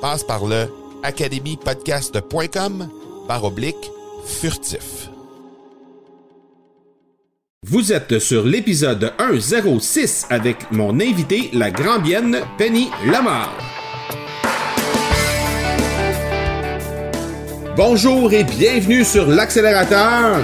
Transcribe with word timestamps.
Passe 0.00 0.24
par 0.24 0.46
le 0.46 0.66
academypodcast.com 1.02 2.88
par 3.28 3.44
oblique 3.44 3.90
furtif. 4.24 5.10
Vous 7.66 7.92
êtes 7.92 8.18
sur 8.18 8.44
l'épisode 8.44 9.12
106 9.18 10.26
avec 10.30 10.72
mon 10.72 10.98
invité, 11.00 11.50
la 11.52 11.70
Grambienne 11.70 12.40
Penny 12.56 12.88
Lamar. 13.06 13.54
Bonjour 17.76 18.32
et 18.32 18.44
bienvenue 18.44 19.04
sur 19.04 19.26
l'accélérateur. 19.26 20.38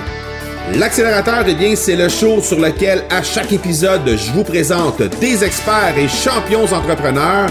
L'accélérateur, 0.74 1.44
eh 1.48 1.54
bien, 1.54 1.76
c'est 1.76 1.96
le 1.96 2.08
show 2.08 2.42
sur 2.42 2.60
lequel 2.60 3.04
à 3.08 3.22
chaque 3.22 3.52
épisode, 3.52 4.06
je 4.06 4.32
vous 4.32 4.44
présente 4.44 5.00
des 5.20 5.44
experts 5.44 5.96
et 5.96 6.08
champions 6.08 6.64
entrepreneurs 6.64 7.50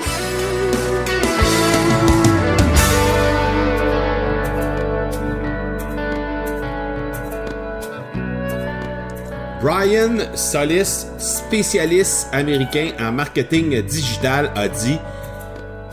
Brian 9.61 10.17
Solis, 10.33 11.05
spécialiste 11.19 12.27
américain 12.31 12.93
en 12.99 13.11
marketing 13.11 13.79
digital, 13.83 14.51
a 14.55 14.67
dit 14.67 14.97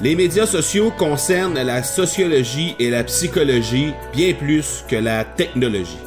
Les 0.00 0.16
médias 0.16 0.46
sociaux 0.46 0.90
concernent 0.96 1.60
la 1.62 1.82
sociologie 1.82 2.74
et 2.78 2.88
la 2.88 3.04
psychologie 3.04 3.92
bien 4.14 4.32
plus 4.32 4.86
que 4.88 4.96
la 4.96 5.22
technologie. 5.22 5.98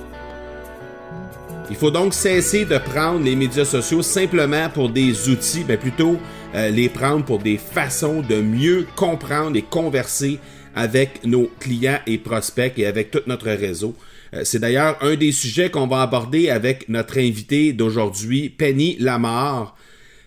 Il 1.70 1.76
faut 1.76 1.92
donc 1.92 2.16
cesser 2.16 2.66
de 2.66 2.80
prendre 2.80 3.24
les 3.24 3.36
médias 3.36 3.66
sociaux 3.66 4.02
simplement 4.02 4.68
pour 4.70 4.90
des 4.90 5.30
outils, 5.30 5.64
mais 5.68 5.78
plutôt 5.78 6.18
euh, 6.56 6.72
les 6.72 6.90
prendre 6.90 7.24
pour 7.24 7.38
des 7.38 7.58
façons 7.58 8.24
de 8.28 8.42
mieux 8.42 8.88
comprendre 8.96 9.56
et 9.56 9.62
converser 9.62 10.40
avec 10.76 11.24
nos 11.26 11.48
clients 11.60 12.00
et 12.08 12.18
prospects 12.18 12.74
et 12.78 12.88
avec 12.88 13.12
tout 13.12 13.22
notre 13.28 13.52
réseau. 13.52 13.94
Euh, 14.34 14.44
c'est 14.44 14.60
d'ailleurs 14.60 14.98
un 15.02 15.16
des 15.16 15.32
sujets 15.32 15.70
qu'on 15.70 15.88
va 15.88 16.02
aborder 16.02 16.50
avec 16.50 16.88
notre 16.90 17.18
invité 17.20 17.74
d'aujourd'hui, 17.74 18.50
Penny 18.50 18.96
Lamar. 19.00 19.76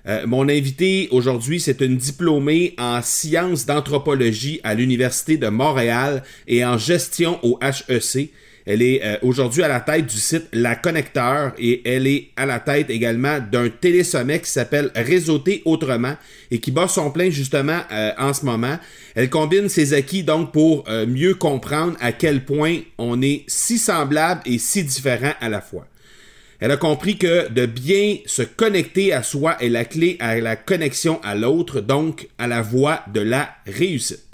Euh, 0.06 0.26
mon 0.26 0.48
invité 0.48 1.08
aujourd'hui, 1.10 1.60
c'est 1.60 1.80
une 1.80 1.96
diplômée 1.96 2.74
en 2.78 3.00
sciences 3.00 3.64
d'anthropologie 3.64 4.60
à 4.62 4.74
l'Université 4.74 5.38
de 5.38 5.48
Montréal 5.48 6.22
et 6.46 6.64
en 6.64 6.76
gestion 6.76 7.38
au 7.42 7.58
HEC. 7.62 8.30
Elle 8.66 8.80
est 8.80 9.04
euh, 9.04 9.16
aujourd'hui 9.22 9.62
à 9.62 9.68
la 9.68 9.80
tête 9.80 10.06
du 10.06 10.16
site 10.16 10.48
La 10.52 10.74
Connecteur 10.74 11.52
et 11.58 11.82
elle 11.86 12.06
est 12.06 12.28
à 12.36 12.46
la 12.46 12.60
tête 12.60 12.88
également 12.88 13.38
d'un 13.38 13.68
télésommet 13.68 14.40
qui 14.40 14.50
s'appelle 14.50 14.90
Réseauter 14.94 15.60
autrement 15.66 16.14
et 16.50 16.58
qui 16.60 16.70
bat 16.70 16.88
son 16.88 17.10
plein 17.10 17.28
justement 17.28 17.80
euh, 17.92 18.12
en 18.18 18.32
ce 18.32 18.44
moment. 18.46 18.78
Elle 19.14 19.28
combine 19.28 19.68
ses 19.68 19.92
acquis 19.92 20.22
donc 20.22 20.52
pour 20.52 20.84
euh, 20.88 21.06
mieux 21.06 21.34
comprendre 21.34 21.94
à 22.00 22.12
quel 22.12 22.44
point 22.44 22.78
on 22.96 23.20
est 23.20 23.44
si 23.48 23.78
semblable 23.78 24.40
et 24.46 24.58
si 24.58 24.82
différent 24.82 25.34
à 25.42 25.50
la 25.50 25.60
fois. 25.60 25.86
Elle 26.58 26.70
a 26.70 26.78
compris 26.78 27.18
que 27.18 27.50
de 27.50 27.66
bien 27.66 28.16
se 28.24 28.42
connecter 28.42 29.12
à 29.12 29.22
soi 29.22 29.62
est 29.62 29.68
la 29.68 29.84
clé 29.84 30.16
à 30.20 30.40
la 30.40 30.56
connexion 30.56 31.20
à 31.22 31.34
l'autre, 31.34 31.80
donc 31.80 32.28
à 32.38 32.46
la 32.46 32.62
voie 32.62 33.02
de 33.12 33.20
la 33.20 33.50
réussite. 33.66 34.33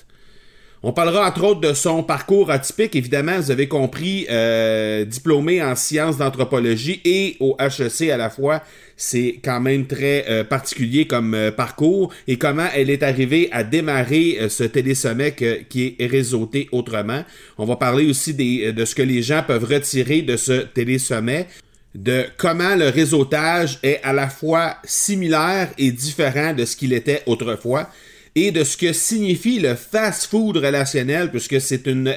On 0.82 0.92
parlera 0.92 1.28
entre 1.28 1.44
autres 1.44 1.60
de 1.60 1.74
son 1.74 2.02
parcours 2.02 2.50
atypique. 2.50 2.96
Évidemment, 2.96 3.38
vous 3.38 3.50
avez 3.50 3.68
compris, 3.68 4.26
euh, 4.30 5.04
diplômé 5.04 5.62
en 5.62 5.76
sciences 5.76 6.16
d'anthropologie 6.16 7.02
et 7.04 7.36
au 7.38 7.54
HEC 7.60 8.08
à 8.10 8.16
la 8.16 8.30
fois. 8.30 8.62
C'est 8.96 9.40
quand 9.44 9.60
même 9.60 9.86
très 9.86 10.24
euh, 10.30 10.42
particulier 10.42 11.06
comme 11.06 11.34
euh, 11.34 11.50
parcours 11.50 12.14
et 12.26 12.38
comment 12.38 12.66
elle 12.74 12.88
est 12.88 13.02
arrivée 13.02 13.50
à 13.52 13.62
démarrer 13.62 14.38
ce 14.48 14.64
télésommet 14.64 15.34
qui 15.68 15.96
est 15.98 16.06
réseauté 16.06 16.66
autrement. 16.72 17.24
On 17.58 17.66
va 17.66 17.76
parler 17.76 18.08
aussi 18.08 18.32
de 18.32 18.84
ce 18.86 18.94
que 18.94 19.02
les 19.02 19.22
gens 19.22 19.42
peuvent 19.46 19.64
retirer 19.64 20.22
de 20.22 20.38
ce 20.38 20.62
télésommet 20.62 21.46
de 21.94 22.24
comment 22.38 22.76
le 22.76 22.88
réseautage 22.88 23.80
est 23.82 24.00
à 24.02 24.12
la 24.12 24.28
fois 24.28 24.76
similaire 24.84 25.70
et 25.76 25.90
différent 25.90 26.54
de 26.54 26.64
ce 26.64 26.76
qu'il 26.76 26.92
était 26.92 27.22
autrefois 27.26 27.90
et 28.34 28.52
de 28.52 28.62
ce 28.64 28.76
que 28.76 28.92
signifie 28.92 29.58
le 29.58 29.74
fast-food 29.74 30.56
relationnel, 30.56 31.30
puisque 31.30 31.60
c'est 31.60 31.86
une, 31.86 32.14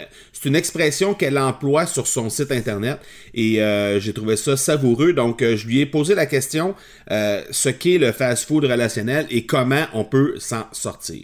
expression 0.53 1.13
qu'elle 1.13 1.37
emploie 1.37 1.85
sur 1.85 2.05
son 2.05 2.29
site 2.29 2.51
internet. 2.51 2.99
Et 3.33 3.61
euh, 3.61 3.99
j'ai 3.99 4.13
trouvé 4.13 4.35
ça 4.35 4.57
savoureux. 4.57 5.13
Donc, 5.13 5.41
euh, 5.41 5.55
je 5.55 5.65
lui 5.65 5.79
ai 5.79 5.85
posé 5.85 6.15
la 6.15 6.25
question 6.25 6.75
euh, 7.11 7.41
ce 7.49 7.69
qu'est 7.69 7.97
le 7.97 8.11
fast-food 8.11 8.65
relationnel 8.65 9.25
et 9.29 9.45
comment 9.45 9.85
on 9.93 10.03
peut 10.03 10.35
s'en 10.39 10.65
sortir. 10.73 11.23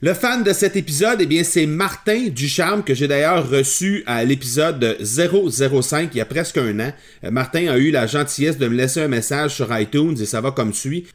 Le 0.00 0.14
fan 0.14 0.42
de 0.42 0.52
cet 0.52 0.76
épisode, 0.76 1.20
eh 1.20 1.26
bien, 1.26 1.44
c'est 1.44 1.66
Martin 1.66 2.28
Ducharme, 2.28 2.82
que 2.82 2.94
j'ai 2.94 3.08
d'ailleurs 3.08 3.48
reçu 3.48 4.02
à 4.06 4.24
l'épisode 4.24 4.96
005 5.00 6.10
il 6.12 6.18
y 6.18 6.20
a 6.20 6.26
presque 6.26 6.58
un 6.58 6.80
an. 6.80 6.92
Martin 7.30 7.68
a 7.68 7.78
eu 7.78 7.90
la 7.90 8.06
gentillesse 8.06 8.58
de 8.58 8.68
me 8.68 8.76
laisser 8.76 9.00
un 9.00 9.08
message 9.08 9.54
sur 9.54 9.76
iTunes 9.78 10.16
et 10.20 10.26
ça 10.26 10.40
va 10.40 10.50
comme 10.50 10.74
suit. 10.74 11.06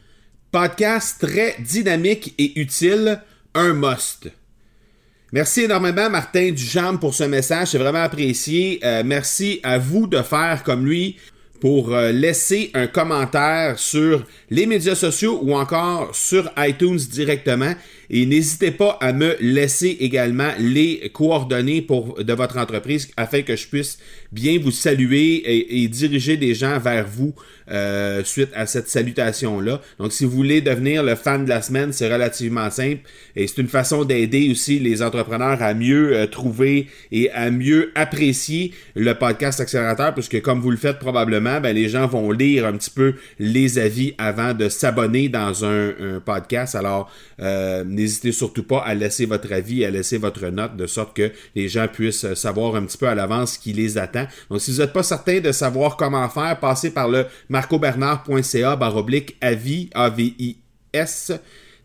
Podcast 0.51 1.21
très 1.21 1.55
dynamique 1.59 2.33
et 2.37 2.59
utile, 2.59 3.21
un 3.55 3.73
must. 3.73 4.29
Merci 5.31 5.61
énormément 5.61 6.09
Martin 6.09 6.51
Dujam 6.51 6.99
pour 6.99 7.13
ce 7.13 7.23
message, 7.23 7.69
c'est 7.69 7.77
vraiment 7.77 8.03
apprécié. 8.03 8.81
Euh, 8.83 9.01
merci 9.05 9.61
à 9.63 9.77
vous 9.77 10.07
de 10.07 10.21
faire 10.21 10.63
comme 10.65 10.85
lui 10.85 11.15
pour 11.61 11.93
euh, 11.93 12.11
laisser 12.11 12.69
un 12.73 12.87
commentaire 12.87 13.79
sur 13.79 14.25
les 14.49 14.65
médias 14.65 14.95
sociaux 14.95 15.39
ou 15.41 15.55
encore 15.55 16.13
sur 16.13 16.51
iTunes 16.57 16.97
directement. 16.97 17.73
Et 18.13 18.25
n'hésitez 18.25 18.71
pas 18.71 18.97
à 18.99 19.13
me 19.13 19.37
laisser 19.39 19.97
également 20.01 20.51
les 20.59 21.09
coordonnées 21.13 21.81
pour, 21.81 22.21
de 22.21 22.33
votre 22.33 22.57
entreprise 22.57 23.09
afin 23.15 23.41
que 23.41 23.55
je 23.55 23.65
puisse 23.67 23.99
bien 24.33 24.59
vous 24.59 24.71
saluer 24.71 25.81
et, 25.81 25.87
diriger 25.87 26.35
des 26.35 26.53
gens 26.53 26.77
vers 26.77 27.07
vous 27.07 27.33
euh, 27.69 28.21
suite 28.25 28.49
à 28.53 28.65
cette 28.65 28.89
salutation-là. 28.89 29.79
Donc, 29.97 30.11
si 30.11 30.25
vous 30.25 30.31
voulez 30.31 30.59
devenir 30.59 31.03
le 31.03 31.15
fan 31.15 31.45
de 31.45 31.49
la 31.49 31.61
semaine, 31.61 31.93
c'est 31.93 32.11
relativement 32.11 32.69
simple 32.69 32.99
et 33.37 33.47
c'est 33.47 33.61
une 33.61 33.69
façon 33.69 34.03
d'aider 34.03 34.49
aussi 34.51 34.79
les 34.79 35.01
entrepreneurs 35.01 35.61
à 35.61 35.73
mieux 35.73 36.13
euh, 36.13 36.27
trouver 36.27 36.87
et 37.13 37.31
à 37.31 37.49
mieux 37.49 37.91
apprécier 37.95 38.73
le 38.95 39.13
podcast 39.13 39.61
accélérateur 39.61 40.13
puisque 40.13 40.41
comme 40.41 40.59
vous 40.59 40.71
le 40.71 40.77
faites 40.77 40.99
probablement, 40.99 41.61
ben, 41.61 41.73
les 41.73 41.87
gens 41.87 42.07
vont 42.07 42.31
lire 42.31 42.65
un 42.65 42.73
petit 42.73 42.89
peu 42.89 43.13
les 43.39 43.79
avis 43.79 44.15
avant 44.17 44.53
de 44.53 44.67
s'abonner 44.67 45.29
dans 45.29 45.63
un, 45.63 45.91
podcast. 46.25 46.75
Alors, 46.75 47.09
euh, 47.39 47.83
n'hésitez 48.01 48.31
surtout 48.31 48.63
pas 48.63 48.79
à 48.79 48.93
laisser 48.93 49.25
votre 49.25 49.51
avis, 49.53 49.85
à 49.85 49.91
laisser 49.91 50.17
votre 50.17 50.47
note 50.47 50.75
de 50.75 50.87
sorte 50.87 51.15
que 51.15 51.31
les 51.55 51.67
gens 51.67 51.87
puissent 51.87 52.33
savoir 52.33 52.75
un 52.75 52.85
petit 52.85 52.97
peu 52.97 53.07
à 53.07 53.15
l'avance 53.15 53.53
ce 53.53 53.59
qui 53.59 53.73
les 53.73 53.97
attend. 53.97 54.25
Donc, 54.49 54.61
si 54.61 54.71
vous 54.71 54.77
n'êtes 54.77 54.93
pas 54.93 55.03
certain 55.03 55.39
de 55.39 55.51
savoir 55.51 55.97
comment 55.97 56.27
faire, 56.29 56.59
passez 56.59 56.91
par 56.91 57.09
le 57.09 57.25
marcobernard.ca 57.49 58.75
baroblique 58.75 59.37
avis, 59.41 59.89
A-V-I-S, 59.93 61.33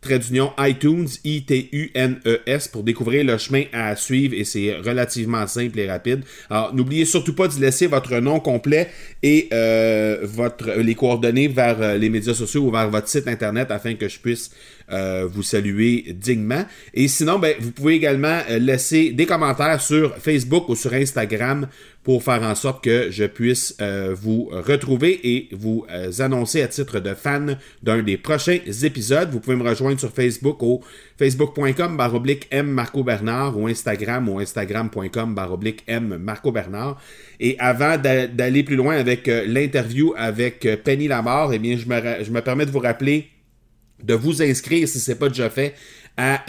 trait 0.01 0.19
d'union 0.19 0.53
iTunes, 0.59 1.09
I-T-U-N-E-S, 1.25 2.69
pour 2.69 2.83
découvrir 2.83 3.25
le 3.25 3.39
chemin 3.39 3.65
à 3.73 3.97
suivre 3.97 4.35
et 4.35 4.45
c'est 4.45 4.77
relativement 4.77 5.47
simple 5.47 5.79
et 5.79 5.91
rapide. 5.91 6.23
Alors, 6.51 6.75
n'oubliez 6.75 7.05
surtout 7.05 7.35
pas 7.35 7.49
de 7.49 7.61
laisser 7.61 7.87
votre 7.87 8.17
nom 8.19 8.41
complet 8.41 8.89
et 9.23 9.49
euh, 9.53 10.19
votre, 10.23 10.71
les 10.71 10.95
coordonnées 10.95 11.49
vers 11.49 11.81
euh, 11.81 11.97
les 11.97 12.09
médias 12.09 12.35
sociaux 12.35 12.63
ou 12.63 12.71
vers 12.71 12.89
votre 12.91 13.09
site 13.09 13.27
internet 13.29 13.71
afin 13.71 13.95
que 13.95 14.09
je 14.09 14.19
puisse 14.19 14.51
euh, 14.91 15.27
vous 15.31 15.43
saluer 15.43 16.15
dignement. 16.15 16.65
Et 16.95 17.09
sinon, 17.09 17.39
ben, 17.39 17.55
vous 17.61 17.73
pouvez 17.73 17.95
également 17.95 18.41
laisser 18.59 19.13
des 19.13 19.27
commentaires 19.27 19.81
sur 19.81 20.17
Facebook 20.17 20.69
ou 20.69 20.77
sur 20.77 20.93
Instagram 20.93 21.67
pour 22.07 22.23
faire 22.23 22.45
en 22.45 22.55
sorte 22.55 22.85
que 22.85 23.11
je 23.11 23.25
puisse 23.25 23.77
euh, 23.81 24.15
vous 24.17 24.49
retrouver 24.53 25.19
et 25.25 25.49
vous 25.51 25.85
euh, 25.91 26.13
annoncer 26.21 26.63
à 26.63 26.69
titre 26.69 27.01
de 27.01 27.15
fan 27.15 27.59
d'un 27.83 28.01
des 28.01 28.17
prochains 28.17 28.61
épisodes. 28.85 29.29
Vous 29.33 29.41
pouvez 29.41 29.57
me 29.57 29.69
rejoindre 29.69 29.99
sur 29.99 30.13
Facebook 30.13 30.63
au 30.63 30.83
facebook.com 31.19 31.97
baroblique 31.97 32.47
M 32.53 32.69
Marco 32.69 33.03
Bernard 33.03 33.59
ou 33.59 33.67
Instagram 33.67 34.29
ou 34.29 34.39
instagram.com 34.39 35.35
baroblique 35.35 35.83
M 35.89 36.17
Marco 36.17 36.53
Bernard. 36.53 37.01
Et 37.41 37.57
avant 37.59 37.99
d'aller 37.99 38.63
plus 38.63 38.77
loin 38.77 38.97
avec 38.97 39.27
euh, 39.27 39.45
l'interview 39.45 40.15
avec 40.17 40.69
Penny 40.85 41.09
Lamar, 41.09 41.53
eh 41.53 41.59
bien, 41.59 41.77
je 41.77 41.89
me, 41.89 42.23
je 42.23 42.31
me 42.31 42.41
permets 42.41 42.67
de 42.67 42.71
vous 42.71 42.79
rappeler 42.79 43.31
de 44.07 44.15
vous 44.15 44.43
inscrire 44.43 44.89
si 44.89 45.01
ce 45.01 45.11
n'est 45.11 45.19
pas 45.19 45.29
déjà 45.29 45.51
fait 45.51 45.75
à, 46.17 46.43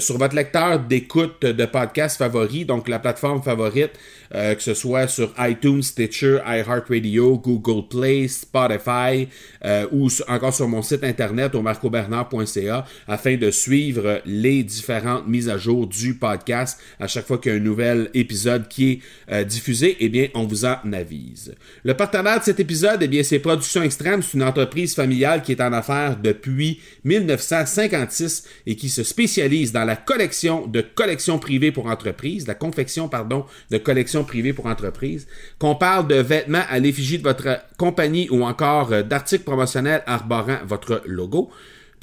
sur 0.00 0.18
votre 0.18 0.34
lecteur 0.34 0.80
d'écoute 0.80 1.42
de 1.42 1.64
podcast 1.66 2.18
favori, 2.18 2.64
donc 2.64 2.88
la 2.88 2.98
plateforme 2.98 3.42
favorite 3.42 3.92
euh, 4.34 4.54
que 4.54 4.62
ce 4.62 4.74
soit 4.74 5.08
sur 5.08 5.32
iTunes, 5.38 5.82
Stitcher, 5.82 6.38
iHeartRadio, 6.46 7.38
Google 7.38 7.88
Play, 7.88 8.28
Spotify 8.28 9.28
euh, 9.64 9.86
ou 9.92 10.08
encore 10.28 10.54
sur 10.54 10.68
mon 10.68 10.82
site 10.82 11.04
internet 11.04 11.54
au 11.54 11.62
marcobernard.ca 11.62 12.84
afin 13.08 13.36
de 13.36 13.50
suivre 13.50 14.20
les 14.24 14.62
différentes 14.62 15.26
mises 15.26 15.48
à 15.48 15.58
jour 15.58 15.86
du 15.86 16.14
podcast 16.14 16.78
à 17.00 17.06
chaque 17.06 17.26
fois 17.26 17.38
qu'il 17.38 17.52
y 17.52 17.54
a 17.54 17.58
un 17.58 17.62
nouvel 17.62 18.10
épisode 18.14 18.68
qui 18.68 18.92
est 18.92 19.00
euh, 19.32 19.44
diffusé, 19.44 19.96
eh 20.00 20.08
bien, 20.08 20.28
on 20.34 20.44
vous 20.44 20.64
en 20.64 20.92
avise. 20.92 21.54
Le 21.82 21.94
partenaire 21.94 22.38
de 22.38 22.44
cet 22.44 22.60
épisode, 22.60 23.02
eh 23.02 23.08
bien, 23.08 23.22
c'est 23.22 23.38
Production 23.38 23.82
Extrême, 23.82 24.22
c'est 24.22 24.34
une 24.34 24.42
entreprise 24.42 24.94
familiale 24.94 25.42
qui 25.42 25.52
est 25.52 25.60
en 25.60 25.72
affaires 25.72 26.16
depuis 26.16 26.80
1956 27.04 28.44
et 28.66 28.76
qui 28.76 28.88
se 28.88 29.02
spécialise 29.02 29.72
dans 29.72 29.84
la 29.84 29.96
collection 29.96 30.66
de 30.66 30.80
collections 30.80 31.38
privées 31.38 31.72
pour 31.72 31.86
entreprises, 31.86 32.46
la 32.46 32.54
confection, 32.54 33.08
pardon, 33.08 33.44
de 33.70 33.78
collections 33.78 34.13
privée 34.22 34.52
pour 34.52 34.66
entreprise, 34.66 35.26
qu'on 35.58 35.74
parle 35.74 36.06
de 36.06 36.14
vêtements 36.14 36.62
à 36.70 36.78
l'effigie 36.78 37.18
de 37.18 37.24
votre 37.24 37.58
compagnie 37.78 38.28
ou 38.30 38.44
encore 38.44 38.92
euh, 38.92 39.02
d'articles 39.02 39.44
promotionnels 39.44 40.04
arborant 40.06 40.58
votre 40.64 41.02
logo, 41.06 41.50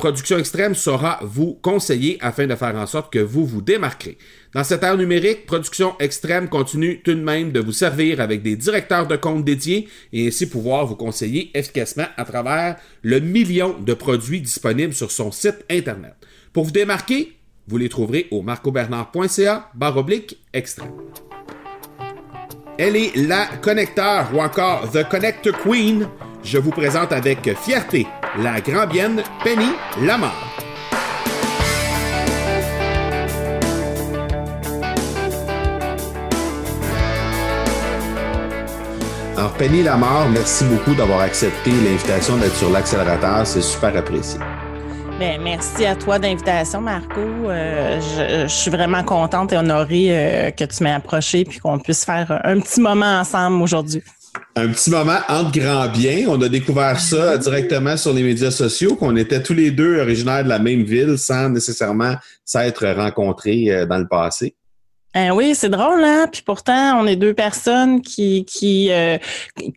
Production 0.01 0.39
Extrême 0.39 0.73
saura 0.73 1.19
vous 1.21 1.59
conseiller 1.61 2.17
afin 2.21 2.47
de 2.47 2.55
faire 2.55 2.75
en 2.75 2.87
sorte 2.87 3.13
que 3.13 3.19
vous 3.19 3.45
vous 3.45 3.61
démarquerez. 3.61 4.17
Dans 4.55 4.63
cette 4.63 4.81
ère 4.81 4.97
numérique, 4.97 5.45
Production 5.45 5.93
Extrême 5.99 6.49
continue 6.49 7.03
tout 7.03 7.13
de 7.13 7.21
même 7.21 7.51
de 7.51 7.59
vous 7.59 7.71
servir 7.71 8.19
avec 8.19 8.41
des 8.41 8.55
directeurs 8.55 9.05
de 9.05 9.15
compte 9.15 9.45
dédiés 9.45 9.87
et 10.11 10.25
ainsi 10.25 10.49
pouvoir 10.49 10.87
vous 10.87 10.95
conseiller 10.95 11.51
efficacement 11.53 12.07
à 12.17 12.25
travers 12.25 12.77
le 13.03 13.19
million 13.19 13.77
de 13.79 13.93
produits 13.93 14.41
disponibles 14.41 14.95
sur 14.95 15.11
son 15.11 15.31
site 15.31 15.63
Internet. 15.69 16.15
Pour 16.51 16.63
vous 16.63 16.71
démarquer, 16.71 17.37
vous 17.67 17.77
les 17.77 17.89
trouverez 17.89 18.27
au 18.31 18.41
marcobernard.ca 18.41 19.69
barre 19.75 19.97
oblique 19.97 20.37
extrême. 20.51 20.89
Elle 22.83 22.95
est 22.95 23.15
la 23.15 23.45
connecteur 23.61 24.31
ou 24.33 24.41
encore 24.41 24.89
The 24.89 25.07
Connector 25.07 25.53
Queen. 25.55 26.07
Je 26.43 26.57
vous 26.57 26.71
présente 26.71 27.11
avec 27.11 27.55
fierté 27.59 28.07
la 28.39 28.59
Grambienne 28.59 29.21
Penny 29.43 29.69
Lamar. 30.01 30.33
Alors, 39.37 39.53
Penny 39.59 39.83
Lamar, 39.83 40.27
merci 40.29 40.63
beaucoup 40.63 40.95
d'avoir 40.95 41.19
accepté 41.19 41.69
l'invitation 41.69 42.37
d'être 42.37 42.55
sur 42.55 42.71
l'accélérateur. 42.71 43.45
C'est 43.45 43.61
super 43.61 43.95
apprécié. 43.95 44.39
Ben, 45.21 45.39
merci 45.39 45.85
à 45.85 45.95
toi 45.95 46.18
d'invitation, 46.18 46.81
Marco. 46.81 47.19
Euh, 47.19 48.01
je, 48.01 48.47
suis 48.47 48.71
vraiment 48.71 49.03
contente 49.03 49.53
et 49.53 49.57
honorée 49.57 50.07
euh, 50.09 50.50
que 50.50 50.63
tu 50.63 50.83
m'aies 50.83 50.94
approché 50.94 51.45
puis 51.45 51.59
qu'on 51.59 51.77
puisse 51.77 52.03
faire 52.03 52.41
un 52.44 52.59
petit 52.59 52.81
moment 52.81 53.19
ensemble 53.19 53.62
aujourd'hui. 53.62 54.01
Un 54.56 54.69
petit 54.69 54.89
moment 54.89 55.19
entre 55.29 55.51
grands 55.51 55.88
biens. 55.89 56.25
On 56.27 56.41
a 56.41 56.50
découvert 56.50 57.00
ça 57.00 57.38
directement 57.38 57.97
sur 57.97 58.13
les 58.13 58.23
médias 58.23 58.50
sociaux, 58.50 58.95
qu'on 58.95 59.15
était 59.15 59.44
tous 59.44 59.53
les 59.53 59.69
deux 59.69 60.00
originaires 60.00 60.44
de 60.44 60.50
la 60.50 60.57
même 60.57 60.81
ville 60.81 61.19
sans 61.19 61.50
nécessairement 61.50 62.15
s'être 62.44 62.88
rencontrés 62.88 63.69
euh, 63.69 63.85
dans 63.85 64.00
le 64.00 64.07
passé. 64.07 64.56
Euh, 65.17 65.29
oui, 65.31 65.55
c'est 65.55 65.69
drôle, 65.69 66.03
hein? 66.05 66.27
Puis 66.31 66.41
pourtant, 66.41 66.97
on 67.01 67.05
est 67.05 67.17
deux 67.17 67.33
personnes 67.33 68.01
qui 68.01 68.45
qui 68.45 68.91
euh, 68.91 69.17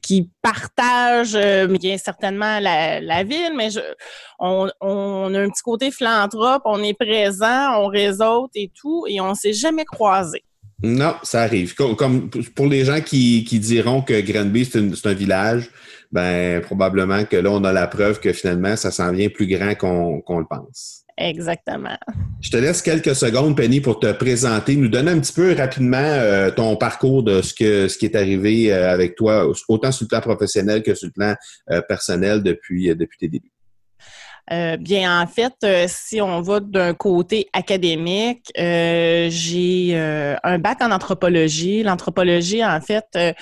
qui 0.00 0.30
partagent 0.42 1.34
euh, 1.34 1.66
bien 1.66 1.98
certainement 1.98 2.60
la, 2.60 3.00
la 3.00 3.24
ville, 3.24 3.52
mais 3.56 3.70
je, 3.70 3.80
on, 4.38 4.70
on 4.80 5.34
a 5.34 5.40
un 5.40 5.50
petit 5.50 5.62
côté 5.62 5.90
philanthrope, 5.90 6.62
on 6.66 6.82
est 6.84 6.94
présent, 6.94 7.80
on 7.80 7.88
réseaute 7.88 8.52
et 8.54 8.70
tout, 8.80 9.06
et 9.08 9.20
on 9.20 9.34
s'est 9.34 9.52
jamais 9.52 9.84
croisés. 9.84 10.44
Non, 10.82 11.14
ça 11.22 11.42
arrive. 11.42 11.74
Comme, 11.74 12.30
pour 12.30 12.66
les 12.66 12.84
gens 12.84 13.00
qui, 13.00 13.44
qui 13.44 13.58
diront 13.58 14.02
que 14.02 14.20
Granby, 14.20 14.64
c'est 14.64 15.06
un 15.06 15.14
village, 15.14 15.70
ben 16.12 16.60
probablement 16.60 17.24
que 17.24 17.36
là, 17.36 17.50
on 17.50 17.64
a 17.64 17.72
la 17.72 17.86
preuve 17.86 18.20
que 18.20 18.32
finalement, 18.32 18.76
ça 18.76 18.90
s'en 18.90 19.12
vient 19.12 19.28
plus 19.28 19.46
grand 19.46 19.74
qu'on 19.74 20.38
le 20.38 20.46
pense. 20.46 21.04
Exactement. 21.16 21.96
Je 22.40 22.50
te 22.50 22.56
laisse 22.56 22.82
quelques 22.82 23.14
secondes, 23.14 23.56
Penny, 23.56 23.80
pour 23.80 24.00
te 24.00 24.10
présenter, 24.12 24.74
nous 24.74 24.88
donner 24.88 25.12
un 25.12 25.20
petit 25.20 25.32
peu 25.32 25.54
rapidement 25.54 25.96
euh, 25.98 26.50
ton 26.50 26.76
parcours 26.76 27.22
de 27.22 27.40
ce, 27.40 27.54
que, 27.54 27.86
ce 27.86 27.96
qui 27.96 28.06
est 28.06 28.16
arrivé 28.16 28.72
euh, 28.72 28.92
avec 28.92 29.14
toi, 29.14 29.48
autant 29.68 29.92
sur 29.92 30.04
le 30.04 30.08
plan 30.08 30.20
professionnel 30.20 30.82
que 30.82 30.94
sur 30.94 31.06
le 31.06 31.12
plan 31.12 31.34
euh, 31.70 31.80
personnel 31.82 32.42
depuis, 32.42 32.94
depuis 32.96 33.18
tes 33.18 33.28
débuts. 33.28 33.53
Bien, 34.50 35.22
en 35.22 35.26
fait, 35.26 35.54
si 35.88 36.20
on 36.20 36.40
va 36.42 36.60
d'un 36.60 36.94
côté 36.94 37.48
académique, 37.52 38.50
j'ai 38.56 39.96
un 40.42 40.58
bac 40.58 40.82
en 40.82 40.90
anthropologie. 40.90 41.82
L'anthropologie, 41.82 42.64
en 42.64 42.80
fait, 42.80 43.34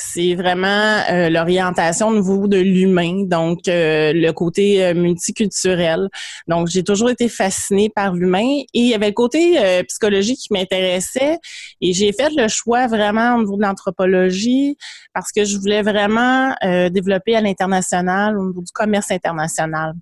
c'est 0.00 0.34
vraiment 0.34 1.02
euh, 1.10 1.28
l'orientation 1.28 2.08
au 2.08 2.14
niveau 2.14 2.48
de 2.48 2.56
l'humain, 2.56 3.24
donc 3.26 3.68
euh, 3.68 4.12
le 4.14 4.30
côté 4.32 4.82
euh, 4.84 4.94
multiculturel. 4.94 6.08
Donc, 6.48 6.68
j'ai 6.68 6.82
toujours 6.82 7.10
été 7.10 7.28
fascinée 7.28 7.90
par 7.90 8.14
l'humain 8.14 8.40
et 8.40 8.66
il 8.72 8.88
y 8.88 8.94
avait 8.94 9.08
le 9.08 9.12
côté 9.12 9.58
psychologique 9.88 10.38
qui 10.38 10.52
m'intéressait 10.52 11.38
et 11.80 11.92
j'ai 11.92 12.12
fait 12.12 12.30
le 12.34 12.48
choix 12.48 12.86
vraiment 12.86 13.36
au 13.36 13.40
niveau 13.40 13.56
de 13.56 13.62
l'anthropologie 13.62 14.76
parce 15.12 15.32
que 15.32 15.44
je 15.44 15.58
voulais 15.58 15.82
vraiment 15.82 16.54
développer 16.90 17.36
à 17.36 17.40
l'international, 17.40 18.38
au 18.38 18.46
niveau 18.46 18.62
du 18.62 18.72
commerce 18.72 19.10
international 19.10 19.94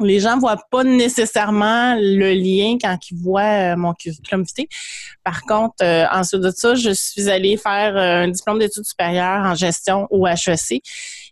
les 0.00 0.20
gens 0.20 0.38
voient 0.38 0.62
pas 0.70 0.84
nécessairement 0.84 1.94
le 1.96 2.32
lien 2.32 2.76
quand 2.80 2.96
ils 3.10 3.18
voient 3.18 3.72
euh, 3.72 3.76
mon 3.76 3.94
curriculum. 3.94 4.44
Par 5.24 5.42
contre, 5.42 5.74
euh, 5.82 6.06
ensuite 6.12 6.40
de 6.40 6.50
ça, 6.50 6.74
je 6.74 6.90
suis 6.90 7.28
allée 7.28 7.56
faire 7.56 7.96
euh, 7.96 8.24
un 8.24 8.28
diplôme 8.28 8.58
d'études 8.58 8.84
supérieures 8.84 9.44
en 9.44 9.54
gestion 9.54 10.06
au 10.10 10.26
HEC. 10.26 10.82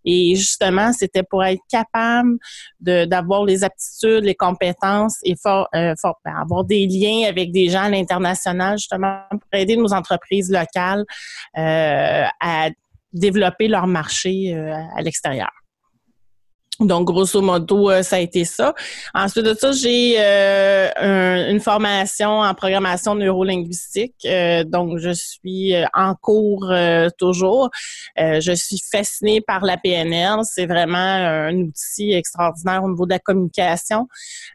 Et 0.05 0.37
justement, 0.37 0.93
c'était 0.93 1.25
pour 1.25 1.45
être 1.45 1.63
capable 1.69 2.37
d'avoir 2.81 3.45
les 3.45 3.65
aptitudes, 3.65 4.23
les 4.23 4.37
compétences 4.37 5.17
et 5.25 5.35
for, 5.35 5.69
ben, 5.73 6.35
avoir 6.41 6.63
des 6.63 6.87
liens 6.87 7.29
avec 7.29 7.51
des 7.51 7.69
gens 7.69 7.83
à 7.83 7.89
l'international, 7.89 8.79
justement, 8.79 9.19
pour 9.31 9.41
aider 9.53 9.77
nos 9.77 9.93
entreprises 9.93 10.49
locales 10.49 11.05
à 11.55 12.69
développer 13.13 13.67
leur 13.67 13.89
marché 13.89 14.55
à 14.55 15.03
l'extérieur. 15.03 15.51
Donc, 16.81 17.07
grosso 17.07 17.41
modo, 17.41 17.91
euh, 17.91 18.03
ça 18.03 18.17
a 18.17 18.19
été 18.19 18.45
ça. 18.45 18.75
Ensuite 19.15 19.47
de 19.47 19.55
ça, 19.55 19.73
j'ai 19.73 20.17
euh, 20.19 21.51
une 21.51 21.61
formation 21.61 22.41
en 22.41 22.55
programmation 22.55 23.15
neurolinguistique. 23.15 24.15
Euh, 24.27 24.63
donc, 24.63 24.99
je 24.99 25.11
suis 25.11 25.73
en 25.95 26.15
cours 26.15 26.73
toujours. 27.19 27.71
je 28.17 28.53
suis 28.55 28.79
fascinée 28.91 29.41
par 29.41 29.65
la 29.65 29.77
PNL. 29.77 30.41
C'est 30.45 30.67
vraiment 30.67 30.97
un 30.99 31.55
outil 31.57 32.13
extraordinaire 32.13 32.85
au 32.85 32.91
niveau 32.91 33.07
de 33.07 33.13
la 33.13 33.19
communication, 33.19 34.09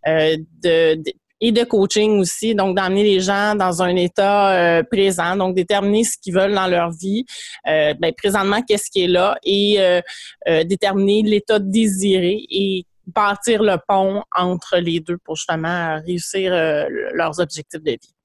de, 0.06 1.02
et 1.42 1.52
de 1.52 1.64
coaching 1.64 2.20
aussi, 2.20 2.54
donc 2.54 2.76
d'amener 2.76 3.04
les 3.04 3.20
gens 3.20 3.56
dans 3.56 3.82
un 3.82 3.96
état 3.96 4.52
euh, 4.52 4.84
présent, 4.84 5.36
donc 5.36 5.56
déterminer 5.56 6.04
ce 6.04 6.18
qu'ils 6.22 6.36
veulent 6.36 6.54
dans 6.54 6.68
leur 6.68 6.92
vie, 6.92 7.26
euh, 7.68 7.94
ben, 8.00 8.14
présentement 8.16 8.62
qu'est-ce 8.62 8.90
qui 8.92 9.04
est 9.04 9.08
là 9.08 9.36
et 9.44 9.78
euh, 9.80 10.02
déterminer 10.64 11.24
l'état 11.24 11.58
désiré 11.58 12.46
et 12.50 12.86
bâtir 13.08 13.64
le 13.64 13.78
pont 13.88 14.24
entre 14.36 14.78
les 14.78 15.00
deux 15.00 15.18
pour 15.18 15.36
justement 15.36 16.00
réussir 16.06 16.52
leurs 17.14 17.40
objectifs 17.40 17.82
de 17.82 17.92
vie. 17.92 18.21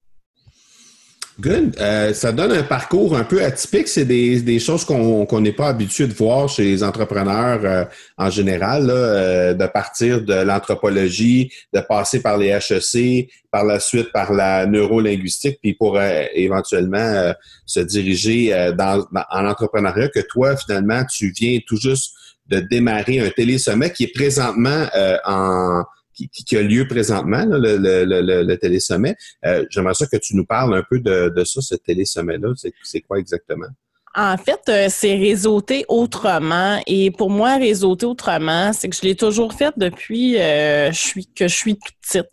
Good. 1.39 1.75
Euh, 1.79 2.15
ça 2.15 2.31
donne 2.31 2.51
un 2.51 2.63
parcours 2.63 3.15
un 3.15 3.23
peu 3.23 3.43
atypique. 3.43 3.87
C'est 3.87 4.05
des, 4.05 4.41
des 4.41 4.57
choses 4.57 4.83
qu'on 4.83 5.39
n'est 5.39 5.51
pas 5.51 5.67
habitué 5.67 6.07
de 6.07 6.13
voir 6.13 6.49
chez 6.49 6.63
les 6.63 6.83
entrepreneurs 6.83 7.59
euh, 7.63 7.85
en 8.17 8.31
général, 8.31 8.87
là, 8.87 8.93
euh, 8.93 9.53
de 9.53 9.67
partir 9.67 10.23
de 10.23 10.33
l'anthropologie, 10.33 11.51
de 11.73 11.79
passer 11.79 12.23
par 12.23 12.39
les 12.39 12.47
HEC, 12.47 13.29
par 13.51 13.65
la 13.65 13.79
suite 13.79 14.11
par 14.11 14.33
la 14.33 14.65
neurolinguistique, 14.65 15.59
puis 15.61 15.75
pour 15.75 15.99
éventuellement 16.01 17.33
se 17.65 17.79
diriger 17.79 18.73
dans, 18.75 19.05
en 19.31 19.45
entrepreneuriat, 19.45 20.09
que 20.09 20.19
toi, 20.19 20.57
finalement, 20.57 21.03
tu 21.05 21.31
viens 21.31 21.59
tout 21.65 21.77
juste 21.77 22.13
de 22.47 22.59
démarrer 22.59 23.19
un 23.19 23.29
télésommet 23.29 23.91
qui 23.91 24.05
est 24.05 24.13
présentement 24.13 24.85
en 25.25 25.83
qui, 26.17 26.57
a 26.57 26.61
lieu 26.61 26.87
présentement, 26.87 27.45
le, 27.45 27.77
le, 27.77 28.43
le, 28.43 28.57
télésommet. 28.57 29.15
Euh, 29.45 29.65
J'aimerais 29.69 29.93
ça 29.93 30.07
que 30.07 30.17
tu 30.17 30.35
nous 30.35 30.45
parles 30.45 30.75
un 30.75 30.83
peu 30.89 30.99
de, 30.99 31.29
de 31.29 31.43
ça, 31.43 31.61
ce 31.61 31.75
télésommet-là. 31.75 32.53
C'est 32.83 33.01
quoi 33.01 33.19
exactement? 33.19 33.67
En 34.15 34.35
fait, 34.37 34.61
euh, 34.69 34.87
c'est 34.89 35.15
réseauter 35.15 35.85
autrement. 35.87 36.81
Et 36.87 37.11
pour 37.11 37.29
moi, 37.29 37.57
réseauter 37.57 38.07
autrement, 38.07 38.73
c'est 38.73 38.89
que 38.89 38.95
je 38.95 39.03
l'ai 39.03 39.15
toujours 39.15 39.53
fait 39.53 39.73
depuis 39.77 40.37
euh, 40.39 40.91
je 40.91 40.97
suis, 40.97 41.27
que 41.27 41.47
je 41.47 41.55
suis 41.55 41.75
toute 41.75 41.93
petite. 42.01 42.31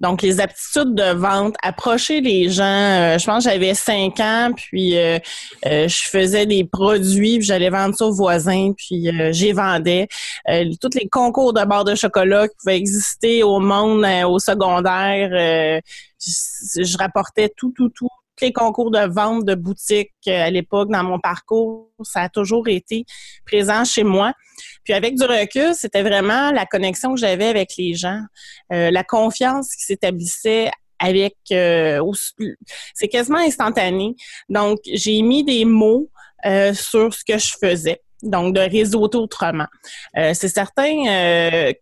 Donc, 0.00 0.22
les 0.22 0.40
aptitudes 0.40 0.94
de 0.94 1.12
vente, 1.12 1.54
approcher 1.62 2.22
les 2.22 2.48
gens. 2.48 2.64
Euh, 2.64 3.18
je 3.18 3.26
pense 3.26 3.44
que 3.44 3.50
j'avais 3.50 3.74
cinq 3.74 4.18
ans, 4.20 4.52
puis 4.56 4.92
je 4.92 6.08
faisais 6.08 6.46
des 6.46 6.64
produits, 6.64 7.38
puis 7.38 7.46
j'allais 7.46 7.70
vendre 7.70 7.94
ça 7.94 8.06
aux 8.06 8.14
voisins, 8.14 8.72
puis 8.76 9.10
j'y 9.32 9.52
vendais. 9.52 10.08
tous 10.80 10.94
les 10.94 11.08
concours 11.08 11.52
de 11.52 11.64
barres 11.64 11.84
de 11.84 11.94
chocolat 11.94 12.48
qui 12.48 12.54
pouvaient 12.62 12.76
exister 12.76 13.42
au 13.42 13.60
monde, 13.60 14.06
au 14.26 14.38
secondaire, 14.38 15.28
je, 16.18 16.82
je 16.82 16.96
rapportais 16.96 17.52
tout, 17.56 17.72
tout, 17.76 17.90
tout 17.90 18.08
les 18.40 18.52
concours 18.52 18.90
de 18.90 19.06
vente 19.06 19.44
de 19.44 19.54
boutique 19.54 20.12
euh, 20.28 20.44
à 20.44 20.50
l'époque 20.50 20.90
dans 20.90 21.02
mon 21.02 21.18
parcours, 21.18 21.90
ça 22.02 22.22
a 22.22 22.28
toujours 22.28 22.68
été 22.68 23.04
présent 23.44 23.84
chez 23.84 24.04
moi. 24.04 24.32
Puis 24.84 24.94
avec 24.94 25.16
du 25.16 25.24
recul, 25.24 25.74
c'était 25.74 26.02
vraiment 26.02 26.50
la 26.52 26.66
connexion 26.66 27.14
que 27.14 27.20
j'avais 27.20 27.46
avec 27.46 27.72
les 27.76 27.94
gens, 27.94 28.20
euh, 28.72 28.90
la 28.90 29.04
confiance 29.04 29.74
qui 29.74 29.84
s'établissait 29.84 30.70
avec 30.98 31.36
euh, 31.52 32.00
c'est 32.94 33.08
quasiment 33.08 33.38
instantané. 33.38 34.14
Donc 34.48 34.78
j'ai 34.90 35.20
mis 35.22 35.44
des 35.44 35.64
mots 35.64 36.10
sur 36.74 37.12
ce 37.12 37.24
que 37.26 37.38
je 37.38 37.54
faisais. 37.60 38.00
Donc 38.22 38.54
de 38.54 38.60
réseauter 38.60 39.18
autrement. 39.18 39.66
c'est 40.14 40.48
certain 40.48 41.04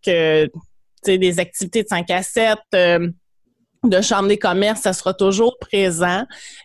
que 0.03 0.49
des 1.07 1.39
activités 1.39 1.83
de 1.85 1.89
5 1.89 2.11
à 2.11 2.23
7 2.23 2.59
de 3.89 4.01
chambre 4.01 4.29
des 4.29 4.39
commerces, 4.39 4.83
ça 4.83 4.93
sera 4.93 5.15
toujours 5.15 5.59
présent 5.59 6.25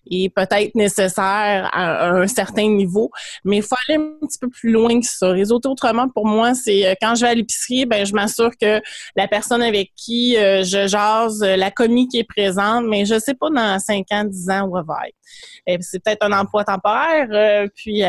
et 0.09 0.29
peut-être 0.29 0.75
nécessaire 0.75 1.69
à, 1.73 2.09
un 2.09 2.27
certain 2.27 2.67
niveau, 2.67 3.11
mais 3.43 3.57
il 3.57 3.63
faut 3.63 3.75
aller 3.87 3.97
un 3.97 4.25
petit 4.25 4.39
peu 4.39 4.49
plus 4.49 4.71
loin 4.71 4.99
que 4.99 5.05
ça. 5.05 5.29
Réseauter 5.29 5.67
autrement, 5.67 6.09
pour 6.09 6.25
moi, 6.25 6.53
c'est 6.53 6.87
euh, 6.87 6.93
quand 7.01 7.15
je 7.15 7.21
vais 7.21 7.31
à 7.31 7.35
l'épicerie, 7.35 7.85
ben 7.85 8.05
je 8.05 8.13
m'assure 8.13 8.51
que 8.59 8.81
la 9.15 9.27
personne 9.27 9.61
avec 9.61 9.91
qui 9.95 10.37
euh, 10.37 10.63
je 10.63 10.87
jase, 10.87 11.43
euh, 11.43 11.55
la 11.55 11.71
commis 11.71 12.07
qui 12.07 12.19
est 12.19 12.27
présente, 12.27 12.85
mais 12.85 13.05
je 13.05 13.19
sais 13.19 13.33
pas 13.33 13.49
dans 13.49 13.79
5 13.79 14.05
ans, 14.11 14.23
10 14.23 14.49
ans 14.49 14.67
où 14.67 14.77
elle 14.77 14.85
va 14.85 14.99
être. 15.07 15.83
C'est 15.83 16.03
peut-être 16.03 16.23
un 16.23 16.31
emploi 16.31 16.63
temporaire, 16.63 17.67
puis 17.75 18.01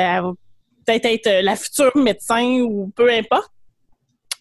peut-être 0.87 1.05
être 1.05 1.43
la 1.43 1.57
future 1.57 1.93
médecin 1.97 2.63
ou 2.63 2.91
peu 2.97 3.11
importe. 3.11 3.51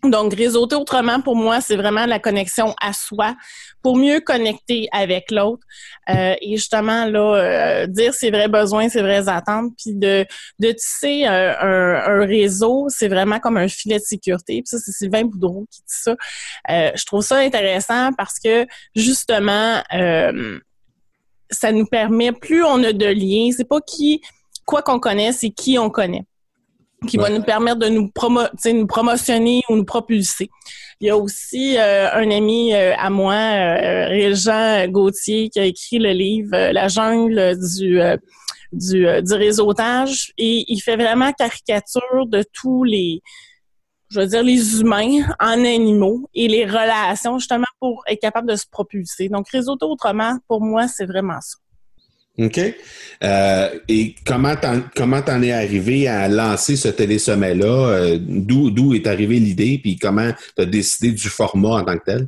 Donc, 0.03 0.33
réseauter 0.33 0.77
autrement, 0.77 1.19
pour 1.19 1.35
moi, 1.35 1.59
c'est 1.59 1.75
vraiment 1.75 2.05
la 2.05 2.19
connexion 2.19 2.73
à 2.81 2.93
soi 2.93 3.35
pour 3.81 3.97
mieux 3.97 4.21
connecter 4.21 4.87
avec 4.93 5.29
l'autre. 5.29 5.61
Euh, 6.09 6.35
et 6.41 6.55
justement, 6.55 7.03
là, 7.05 7.35
euh, 7.35 7.87
dire 7.87 8.13
ses 8.13 8.31
vrais 8.31 8.47
besoins, 8.47 8.87
ses 8.87 9.01
vraies 9.01 9.27
attentes, 9.27 9.73
puis 9.77 9.93
de, 9.93 10.25
de 10.59 10.71
tisser 10.71 11.25
un, 11.25 11.55
un, 11.61 12.25
réseau, 12.25 12.87
c'est 12.87 13.09
vraiment 13.09 13.39
comme 13.39 13.57
un 13.57 13.67
filet 13.67 13.97
de 13.97 14.03
sécurité. 14.03 14.61
Puis 14.61 14.67
ça, 14.67 14.77
c'est 14.79 14.93
Sylvain 14.93 15.25
Boudreau 15.25 15.65
qui 15.69 15.81
dit 15.81 15.85
ça. 15.87 16.15
Euh, 16.69 16.91
je 16.95 17.05
trouve 17.05 17.21
ça 17.21 17.37
intéressant 17.37 18.11
parce 18.13 18.39
que, 18.39 18.65
justement, 18.95 19.83
ça 21.51 21.71
nous 21.73 21.85
permet, 21.85 22.31
plus 22.31 22.63
on 22.63 22.81
a 22.85 22.93
de 22.93 23.05
liens, 23.05 23.49
c'est 23.55 23.67
pas 23.67 23.81
qui, 23.81 24.21
quoi 24.65 24.81
qu'on 24.81 24.99
connaît, 24.99 25.33
c'est 25.33 25.49
qui 25.49 25.77
on 25.77 25.89
connaît 25.89 26.23
qui 27.07 27.17
va 27.17 27.29
nous 27.29 27.43
permettre 27.43 27.79
de 27.79 27.87
nous, 27.87 28.09
promo 28.09 28.41
nous 28.65 28.87
promotionner 28.87 29.61
ou 29.69 29.75
nous 29.75 29.85
propulser. 29.85 30.49
Il 31.01 31.07
y 31.07 31.09
a 31.09 31.17
aussi 31.17 31.77
euh, 31.77 32.11
un 32.13 32.29
ami 32.29 32.73
euh, 32.73 32.93
à 32.97 33.09
moi, 33.09 33.33
euh, 33.33 34.07
Régent 34.07 34.85
Gauthier, 34.89 35.49
qui 35.49 35.59
a 35.59 35.65
écrit 35.65 35.97
le 35.97 36.11
livre 36.11 36.53
euh, 36.53 36.73
La 36.73 36.89
jungle 36.89 37.55
du, 37.57 37.99
du, 38.73 39.21
du, 39.23 39.33
réseautage 39.33 40.33
et 40.37 40.65
il 40.67 40.79
fait 40.81 40.97
vraiment 40.97 41.31
caricature 41.31 42.25
de 42.27 42.43
tous 42.53 42.83
les, 42.83 43.21
je 44.09 44.19
veux 44.19 44.27
dire, 44.27 44.43
les 44.43 44.81
humains 44.81 45.21
en 45.39 45.63
animaux 45.63 46.27
et 46.33 46.47
les 46.49 46.65
relations 46.65 47.39
justement 47.39 47.65
pour 47.79 48.03
être 48.07 48.19
capable 48.19 48.49
de 48.49 48.55
se 48.55 48.65
propulser. 48.69 49.29
Donc, 49.29 49.49
réseauter 49.49 49.85
autrement, 49.85 50.37
pour 50.47 50.61
moi, 50.61 50.87
c'est 50.89 51.05
vraiment 51.05 51.39
ça. 51.39 51.57
OK? 52.37 52.59
Euh, 53.23 53.79
et 53.87 54.15
comment 54.25 54.55
t'en, 54.55 54.81
comment 54.95 55.21
t'en 55.21 55.41
es 55.41 55.51
arrivé 55.51 56.07
à 56.07 56.29
lancer 56.29 56.75
ce 56.75 56.87
télésommet-là? 56.87 57.89
Euh, 57.89 58.17
d'où, 58.21 58.71
d'où 58.71 58.93
est 58.93 59.07
arrivée 59.07 59.39
l'idée? 59.39 59.79
Puis 59.81 59.97
comment 59.97 60.31
tu 60.55 60.61
as 60.61 60.65
décidé 60.65 61.11
du 61.11 61.27
format 61.27 61.81
en 61.81 61.83
tant 61.83 61.97
que 61.97 62.05
tel? 62.05 62.27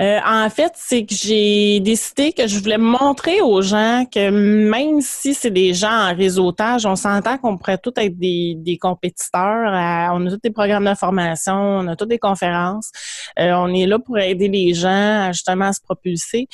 Euh, 0.00 0.18
en 0.26 0.48
fait, 0.48 0.72
c'est 0.76 1.04
que 1.04 1.14
j'ai 1.14 1.78
décidé 1.80 2.32
que 2.32 2.46
je 2.46 2.58
voulais 2.58 2.78
montrer 2.78 3.42
aux 3.42 3.60
gens 3.60 4.04
que 4.10 4.30
même 4.30 5.02
si 5.02 5.34
c'est 5.34 5.50
des 5.50 5.74
gens 5.74 5.90
en 5.92 6.14
réseautage, 6.14 6.86
on 6.86 6.96
s'entend 6.96 7.36
qu'on 7.36 7.58
pourrait 7.58 7.76
tous 7.76 7.92
être 7.98 8.18
des, 8.18 8.54
des 8.56 8.78
compétiteurs. 8.78 9.70
on 10.14 10.26
a 10.26 10.30
tous 10.30 10.40
des 10.42 10.50
programmes 10.50 10.86
de 10.86 10.94
formation, 10.94 11.54
on 11.54 11.86
a 11.86 11.96
toutes 11.96 12.08
des 12.08 12.18
conférences. 12.18 12.90
Euh, 13.38 13.52
on 13.52 13.74
est 13.74 13.86
là 13.86 13.98
pour 13.98 14.18
aider 14.18 14.48
les 14.48 14.72
gens 14.72 14.88
à 15.28 15.32
justement 15.32 15.70
se 15.70 15.80
propulser. 15.82 16.48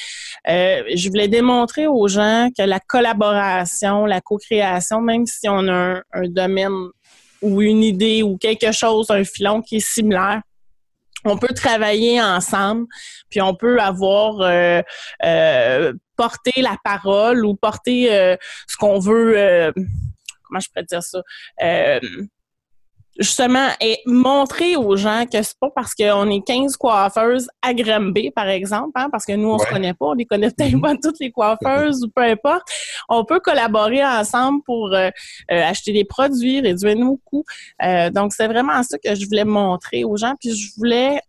Euh, 0.49 0.83
je 0.95 1.09
voulais 1.09 1.29
démontrer 1.29 1.87
aux 1.87 2.09
gens 2.09 2.49
que 2.57 2.65
la 2.65 2.81
collaboration, 2.81 4.07
la 4.07 4.21
co-création, 4.21 5.00
même 5.00 5.25
si 5.25 5.49
on 5.49 5.69
a 5.69 6.00
un 6.12 6.29
domaine 6.29 6.88
ou 7.43 7.62
une 7.62 7.85
idée 7.85 8.25
ou 8.25 8.38
quelque 8.38 8.73
chose, 8.73 9.11
un 9.11 9.23
filon 9.23 9.62
qui 9.62 9.76
est 9.76 9.87
similaire, 9.87 10.43
on 11.26 11.37
peut 11.37 11.54
travailler 11.54 12.21
ensemble, 12.23 12.87
puis 13.30 13.40
on 13.40 13.54
peut 13.54 13.80
avoir 13.80 14.40
euh, 14.40 14.83
euh, 15.25 15.92
porté 16.16 16.62
la 16.62 16.76
parole 16.83 17.45
ou 17.45 17.54
porter 17.54 18.12
euh, 18.14 18.37
ce 18.66 18.76
qu'on 18.76 18.99
veut. 18.99 19.73
comment 20.45 20.61
je 20.61 20.68
pourrais 20.68 20.85
dire 20.85 21.02
ça? 21.02 21.21
Justement, 23.18 23.68
et 23.80 23.99
montrer 24.06 24.76
aux 24.76 24.96
gens 24.96 25.25
que 25.30 25.42
c'est 25.42 25.58
pas 25.61 25.70
parce 25.75 25.94
qu'on 25.94 26.30
est 26.30 26.44
15 26.46 26.76
coiffeuses 26.76 27.49
à 27.62 27.73
Granby, 27.75 28.30
par 28.30 28.49
exemple, 28.49 28.92
hein, 28.94 29.08
parce 29.11 29.25
que 29.25 29.32
nous, 29.32 29.49
on 29.49 29.58
se 29.58 29.66
connaît 29.66 29.94
pas, 29.94 30.06
on 30.06 30.12
les 30.12 30.26
connaît 30.26 30.50
peut-être 30.50 30.80
pas 30.80 30.94
toutes 31.02 31.18
les 31.20 31.30
coiffeuses 31.30 32.02
ou 32.04 32.08
peu 32.08 32.23
importe. 32.23 32.62
On 33.08 33.25
peut 33.25 33.40
collaborer 33.40 34.04
ensemble 34.04 34.62
pour 34.64 34.92
euh, 34.92 35.08
euh, 35.50 35.62
acheter 35.62 35.92
des 35.92 36.04
produits, 36.04 36.61
réduire 36.61 36.96
nos 36.96 37.20
coûts. 37.25 37.44
Euh, 37.82 38.11
donc, 38.11 38.32
c'est 38.32 38.49
vraiment 38.49 38.82
ça 38.82 38.99
que 38.99 39.14
je 39.14 39.26
voulais 39.26 39.44
montrer 39.44 40.04
aux 40.04 40.16
gens. 40.16 40.35
Puis, 40.40 40.54
je 40.54 40.75
voulais 40.76 41.20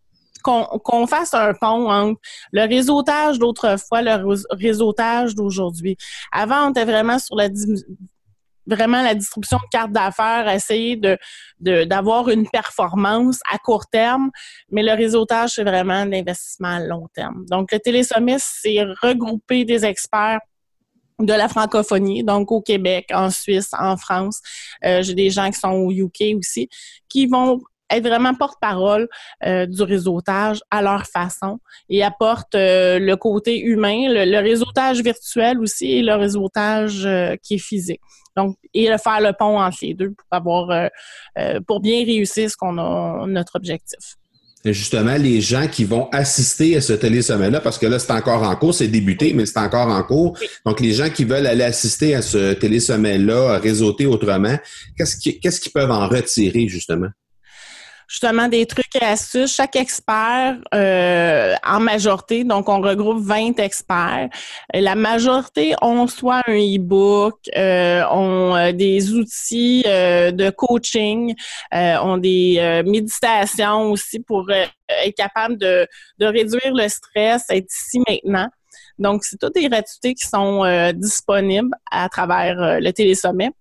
qu'on 0.44 1.08
fasse 1.08 1.34
un 1.34 1.54
pont 1.54 1.92
entre 1.92 2.22
le 2.54 2.62
réseautage 2.62 3.38
d'autrefois, 3.38 4.02
le 4.02 4.38
réseautage 4.52 5.36
d'aujourd'hui. 5.36 5.98
Avant, 6.32 6.68
on 6.68 6.70
était 6.70 6.86
vraiment 6.86 7.20
sur 7.20 7.36
la 7.36 7.50
vraiment 8.68 9.02
la 9.02 9.16
distribution 9.16 9.58
de 9.58 9.68
cartes 9.72 9.92
d'affaires, 9.92 10.48
essayer 10.50 10.96
de 10.98 11.18
d'avoir 11.60 12.30
une 12.30 12.48
performance 12.48 13.40
à 13.52 13.58
court 13.58 13.88
terme, 13.88 14.30
mais 14.70 14.84
le 14.84 14.94
réseautage, 14.94 15.52
c'est 15.56 15.64
vraiment 15.64 16.06
l'investissement 16.06 16.76
à 16.76 16.80
long 16.80 17.08
terme. 17.16 17.46
Donc, 17.50 17.72
le 17.72 17.80
télésommet, 17.80 18.38
c'est 18.40 18.84
regrouper 19.02 19.66
des 19.66 19.84
experts 19.84 20.40
de 21.20 21.34
la 21.34 21.48
francophonie, 21.48 22.24
donc 22.24 22.52
au 22.52 22.62
Québec, 22.62 23.08
en 23.12 23.32
Suisse, 23.32 23.70
en 23.74 23.98
France. 23.98 24.40
Euh, 24.86 25.02
J'ai 25.02 25.16
des 25.16 25.32
gens 25.32 25.50
qui 25.50 25.60
sont 25.60 25.72
au 25.72 25.92
UK 25.92 26.36
aussi, 26.38 26.70
qui 27.10 27.26
vont 27.26 27.60
être 27.90 28.06
vraiment 28.06 28.36
porte-parole 28.36 29.08
du 29.42 29.82
réseautage 29.82 30.60
à 30.70 30.82
leur 30.82 31.06
façon 31.06 31.58
et 31.90 32.04
apportent 32.04 32.54
le 32.54 33.16
côté 33.16 33.62
humain, 33.62 34.10
le, 34.10 34.40
réseautage 34.42 35.02
virtuel 35.02 35.58
aussi 35.60 35.94
et 35.94 36.02
le 36.04 36.14
réseautage 36.16 37.08
qui 37.42 37.56
est 37.56 37.60
physique. 37.60 38.02
Donc, 38.38 38.56
et 38.74 38.86
faire 38.86 39.20
le 39.20 39.34
pont 39.38 39.60
entre 39.60 39.80
les 39.82 39.94
deux 39.94 40.12
pour 40.12 40.28
avoir, 40.32 40.90
pour 41.66 41.82
bien 41.82 42.06
réussir 42.06 42.50
ce 42.50 42.56
qu'on 42.56 42.78
a, 42.78 43.26
notre 43.28 43.56
objectif 43.56 44.16
justement 44.66 45.16
les 45.16 45.40
gens 45.40 45.68
qui 45.68 45.86
vont 45.86 46.10
assister 46.12 46.76
à 46.76 46.82
ce 46.82 46.92
télésommet-là, 46.92 47.62
parce 47.62 47.78
que 47.78 47.86
là, 47.86 48.00
c'est 48.00 48.12
encore 48.12 48.44
en 48.44 48.56
cours, 48.56 48.74
c'est 48.74 48.88
débuté, 48.88 49.34
mais 49.34 49.46
c'est 49.46 49.60
encore 49.60 49.88
en 49.88 50.04
cours. 50.04 50.38
Donc, 50.66 50.82
les 50.82 50.94
gens 50.94 51.10
qui 51.10 51.24
veulent 51.24 51.48
aller 51.48 51.64
assister 51.64 52.16
à 52.16 52.22
ce 52.22 52.54
télésommet-là, 52.54 53.60
réseauter 53.60 54.06
autrement, 54.06 54.58
qu'est-ce 54.98 55.62
qu'ils 55.62 55.72
peuvent 55.72 55.92
en 55.92 56.08
retirer, 56.08 56.68
justement? 56.68 57.08
Justement 58.08 58.48
des 58.48 58.66
trucs 58.66 58.96
et 58.96 59.04
astuces. 59.04 59.54
Chaque 59.54 59.76
expert, 59.76 60.58
euh, 60.74 61.56
en 61.64 61.80
majorité, 61.80 62.44
donc 62.44 62.70
on 62.70 62.82
regroupe 62.82 63.20
20 63.20 63.60
experts. 63.60 64.30
La 64.74 64.96
majorité 64.96 65.76
ont 65.82 66.08
soit 66.08 66.42
un 66.48 66.54
e-book, 66.54 67.36
euh, 67.56 68.04
ont 68.10 68.56
euh, 68.56 68.72
des 68.72 69.14
outils 69.14 69.84
de 69.84 70.50
coaching, 70.50 71.36
ont 71.74 72.18
des 72.18 72.82
méditations 72.86 73.92
aussi 73.92 74.20
pour 74.20 74.50
être 74.50 75.16
capable 75.16 75.58
de, 75.58 75.88
de 76.20 76.26
réduire 76.26 76.74
le 76.74 76.88
stress, 76.88 77.44
être 77.50 77.68
ici 77.70 78.00
maintenant. 78.08 78.48
Donc, 79.00 79.24
c'est 79.24 79.38
toutes 79.38 79.54
des 79.54 79.70
gratuités 79.70 80.16
qui 80.16 80.26
sont 80.26 80.64
disponibles 80.94 81.76
à 81.92 82.10
travers 82.10 82.80
le 82.80 82.92
télésommet 82.92 83.52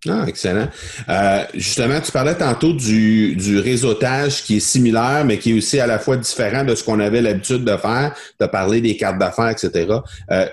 Ah, 0.08 0.24
excellent. 0.26 0.66
Euh, 1.08 1.44
justement, 1.54 2.00
tu 2.00 2.10
parlais 2.10 2.34
tantôt 2.34 2.72
du, 2.72 3.60
réseautage 3.60 4.42
qui 4.42 4.56
est 4.56 4.60
similaire, 4.60 5.24
mais 5.24 5.38
qui 5.38 5.52
est 5.52 5.54
aussi 5.54 5.78
à 5.78 5.86
la 5.86 6.00
fois 6.00 6.16
différent 6.16 6.64
de 6.64 6.74
ce 6.74 6.82
qu'on 6.82 6.98
avait 6.98 7.22
l'habitude 7.22 7.64
de 7.64 7.76
faire. 7.76 8.12
As 8.40 8.48
parlé 8.48 8.80
des 8.80 8.96
cartes 8.96 9.18
d'affaires, 9.18 9.50
etc. 9.50 9.86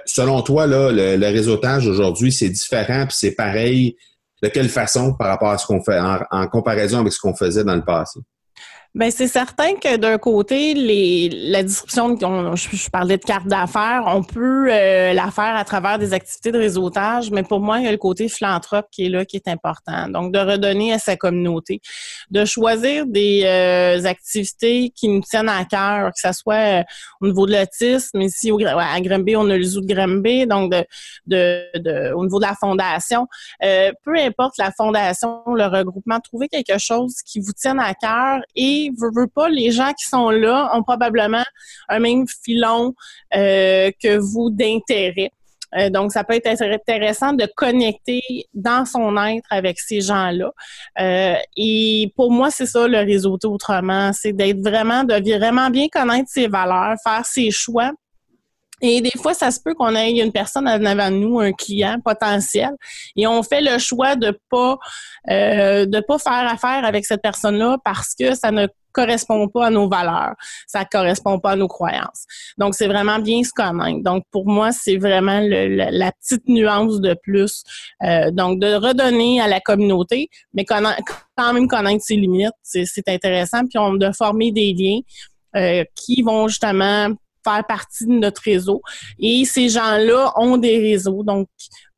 selon 0.05 0.43
toi, 0.43 0.67
là, 0.67 0.91
le, 0.91 1.25
réseautage 1.25 1.87
aujourd'hui, 1.87 2.31
c'est 2.31 2.49
différent, 2.49 3.07
puis 3.07 3.17
c'est 3.19 3.31
pareil. 3.31 3.95
De 4.43 4.49
quelle 4.49 4.69
façon 4.69 5.15
par 5.15 5.27
rapport 5.27 5.49
à 5.49 5.57
ce 5.57 5.65
qu'on 5.65 5.83
fait, 5.83 5.99
en 5.99 6.47
comparaison 6.47 6.99
avec 6.99 7.11
ce 7.11 7.19
qu'on 7.19 7.35
faisait 7.35 7.63
dans 7.63 7.75
le 7.75 7.83
passé? 7.83 8.19
Ben 8.95 9.11
c'est 9.11 9.27
certain 9.27 9.75
que 9.75 9.97
d'un 9.97 10.17
côté, 10.17 10.73
les, 10.73 11.29
la 11.29 11.61
distribution, 11.61 12.55
je, 12.55 12.89
parlais 12.89 13.17
de 13.17 13.23
carte 13.23 13.45
d'affaires, 13.45 14.05
on 14.07 14.23
peut 14.23 14.67
euh, 14.71 15.13
la 15.13 15.29
faire 15.29 15.55
à 15.55 15.63
travers 15.63 15.99
des 15.99 16.11
activités 16.11 16.51
de 16.51 16.57
réseautage, 16.57 17.29
mais 17.29 17.43
pour 17.43 17.59
moi, 17.59 17.77
il 17.77 17.85
y 17.85 17.87
a 17.87 17.91
le 17.91 17.99
côté 17.99 18.27
philanthrope 18.27 18.87
qui 18.91 19.05
est 19.05 19.09
là, 19.09 19.25
qui 19.25 19.35
est 19.35 19.47
important. 19.47 20.07
Donc, 20.09 20.33
de 20.33 20.39
redonner 20.39 20.91
à 20.91 20.97
sa 20.97 21.15
communauté, 21.15 21.81
de 22.31 22.45
choisir 22.45 23.05
des 23.05 23.43
euh, 23.45 24.03
activités 24.05 24.91
qui 24.95 25.07
nous 25.07 25.21
tiennent 25.21 25.49
à 25.49 25.65
cœur, 25.65 26.07
que 26.07 26.19
ce 26.19 26.33
soit 26.33 26.79
euh, 26.79 26.83
au 27.21 27.27
niveau 27.27 27.45
de 27.45 27.53
l'autisme, 27.53 28.19
ici 28.21 28.51
au, 28.51 28.57
à 28.65 28.99
Grimby, 29.01 29.35
on 29.35 29.47
a 29.51 29.55
le 29.55 29.63
zoo 29.63 29.81
de 29.81 29.93
Grimby, 29.93 30.47
donc 30.47 30.71
de, 30.71 30.83
de, 31.27 31.63
de, 31.77 32.13
au 32.13 32.23
niveau 32.23 32.39
de 32.39 32.45
la 32.45 32.55
fondation, 32.55 33.27
peu 33.61 34.17
importe 34.17 34.57
la 34.57 34.71
fondation, 34.71 35.43
le 35.53 35.65
regroupement, 35.65 36.19
trouver 36.19 36.47
quelque 36.47 36.79
chose 36.79 37.17
qui 37.23 37.39
vous 37.39 37.53
tienne 37.53 37.79
à 37.79 37.93
cœur 37.93 38.41
et 38.55 38.78
veut, 38.97 39.27
pas, 39.27 39.49
les 39.49 39.71
gens 39.71 39.91
qui 39.93 40.07
sont 40.07 40.29
là 40.29 40.71
ont 40.73 40.83
probablement 40.83 41.43
un 41.87 41.99
même 41.99 42.25
filon 42.43 42.93
euh, 43.35 43.91
que 44.01 44.17
vous 44.17 44.49
d'intérêt. 44.49 45.31
Euh, 45.77 45.89
donc, 45.89 46.11
ça 46.11 46.23
peut 46.23 46.33
être 46.33 46.47
intéressant 46.47 47.33
de 47.33 47.47
connecter 47.55 48.21
dans 48.53 48.85
son 48.85 49.15
être 49.17 49.47
avec 49.51 49.79
ces 49.79 50.01
gens-là. 50.01 50.51
Euh, 50.99 51.35
et 51.55 52.11
pour 52.15 52.31
moi, 52.31 52.49
c'est 52.49 52.65
ça 52.65 52.87
le 52.87 52.99
réseau 52.99 53.37
autrement, 53.43 54.11
c'est 54.13 54.33
d'être 54.33 54.61
vraiment, 54.61 55.03
de 55.03 55.37
vraiment 55.37 55.69
bien 55.69 55.87
connaître 55.87 56.29
ses 56.29 56.47
valeurs, 56.47 56.95
faire 57.03 57.25
ses 57.25 57.51
choix 57.51 57.91
et 58.81 59.01
des 59.01 59.11
fois, 59.17 59.33
ça 59.33 59.51
se 59.51 59.59
peut 59.59 59.73
qu'on 59.73 59.95
ait 59.95 60.11
une 60.11 60.31
personne 60.31 60.67
en 60.67 60.85
avant 60.85 61.11
de 61.11 61.15
nous, 61.15 61.39
un 61.39 61.51
client 61.51 61.97
potentiel, 62.03 62.71
et 63.15 63.27
on 63.27 63.43
fait 63.43 63.61
le 63.61 63.77
choix 63.77 64.15
de 64.15 64.37
pas 64.49 64.77
euh, 65.29 65.85
de 65.85 65.99
pas 65.99 66.17
faire 66.17 66.47
affaire 66.51 66.85
avec 66.85 67.05
cette 67.05 67.21
personne-là 67.21 67.77
parce 67.83 68.15
que 68.15 68.35
ça 68.35 68.51
ne 68.51 68.67
correspond 68.91 69.47
pas 69.47 69.67
à 69.67 69.69
nos 69.69 69.87
valeurs, 69.87 70.33
ça 70.67 70.85
correspond 70.85 71.39
pas 71.39 71.51
à 71.51 71.55
nos 71.55 71.67
croyances. 71.67 72.25
Donc, 72.57 72.75
c'est 72.75 72.87
vraiment 72.87 73.19
bien 73.19 73.43
se 73.43 73.51
connaître. 73.51 74.01
Donc, 74.03 74.23
pour 74.31 74.47
moi, 74.47 74.71
c'est 74.71 74.97
vraiment 74.97 75.41
la 75.41 76.11
petite 76.11 76.47
nuance 76.47 76.99
de 76.99 77.15
plus. 77.21 77.63
Euh, 78.03 78.31
donc, 78.31 78.59
de 78.59 78.73
redonner 78.73 79.41
à 79.41 79.47
la 79.47 79.59
communauté, 79.59 80.29
mais 80.53 80.65
quand 80.65 80.81
même 81.53 81.67
connaître 81.67 82.03
ses 82.03 82.15
limites, 82.15 82.49
c'est 82.63 83.07
intéressant. 83.07 83.65
Puis, 83.67 83.77
on, 83.77 83.93
de 83.93 84.11
former 84.11 84.51
des 84.51 84.73
liens 84.73 84.99
euh, 85.55 85.83
qui 85.95 86.21
vont 86.21 86.47
justement 86.47 87.09
faire 87.53 87.65
partie 87.65 88.05
de 88.05 88.13
notre 88.13 88.41
réseau. 88.41 88.81
Et 89.19 89.45
ces 89.45 89.69
gens-là 89.69 90.33
ont 90.35 90.57
des 90.57 90.77
réseaux. 90.77 91.23
Donc, 91.23 91.47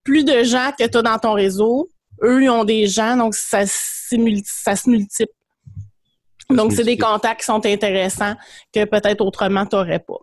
plus 0.04 0.24
de 0.24 0.44
gens 0.44 0.72
que 0.78 0.88
tu 0.88 0.98
as 0.98 1.02
dans 1.02 1.18
ton 1.18 1.34
réseau, 1.34 1.90
eux, 2.24 2.44
ils 2.44 2.50
ont 2.50 2.64
des 2.64 2.88
gens, 2.88 3.18
donc 3.18 3.36
ça, 3.36 3.66
ça 3.66 4.76
se 4.76 4.90
multiplie. 4.90 5.28
Donc, 6.50 6.74
c'est 6.74 6.84
des 6.84 6.98
contacts 6.98 7.42
qui 7.42 7.46
sont 7.46 7.66
intéressants 7.66 8.36
que 8.74 8.84
peut-être 8.86 9.22
autrement 9.22 9.66
tu 9.66 9.76
n'aurais 9.76 10.00
pas. 10.00 10.20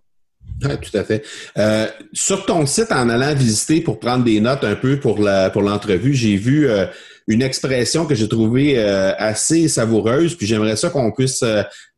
Oui, 0.64 0.70
tout 0.80 0.96
à 0.96 1.04
fait. 1.04 1.24
Euh, 1.56 1.86
sur 2.12 2.44
ton 2.46 2.66
site, 2.66 2.90
en 2.90 3.08
allant 3.08 3.34
visiter 3.34 3.80
pour 3.80 4.00
prendre 4.00 4.24
des 4.24 4.40
notes 4.40 4.64
un 4.64 4.74
peu 4.74 4.98
pour 4.98 5.20
la 5.20 5.50
pour 5.50 5.62
l'entrevue, 5.62 6.14
j'ai 6.14 6.36
vu 6.36 6.68
euh, 6.68 6.86
une 7.28 7.42
expression 7.42 8.06
que 8.06 8.14
j'ai 8.14 8.28
trouvée 8.28 8.78
euh, 8.78 9.12
assez 9.18 9.68
savoureuse, 9.68 10.34
puis 10.34 10.46
j'aimerais 10.46 10.76
ça 10.76 10.90
qu'on 10.90 11.12
puisse 11.12 11.44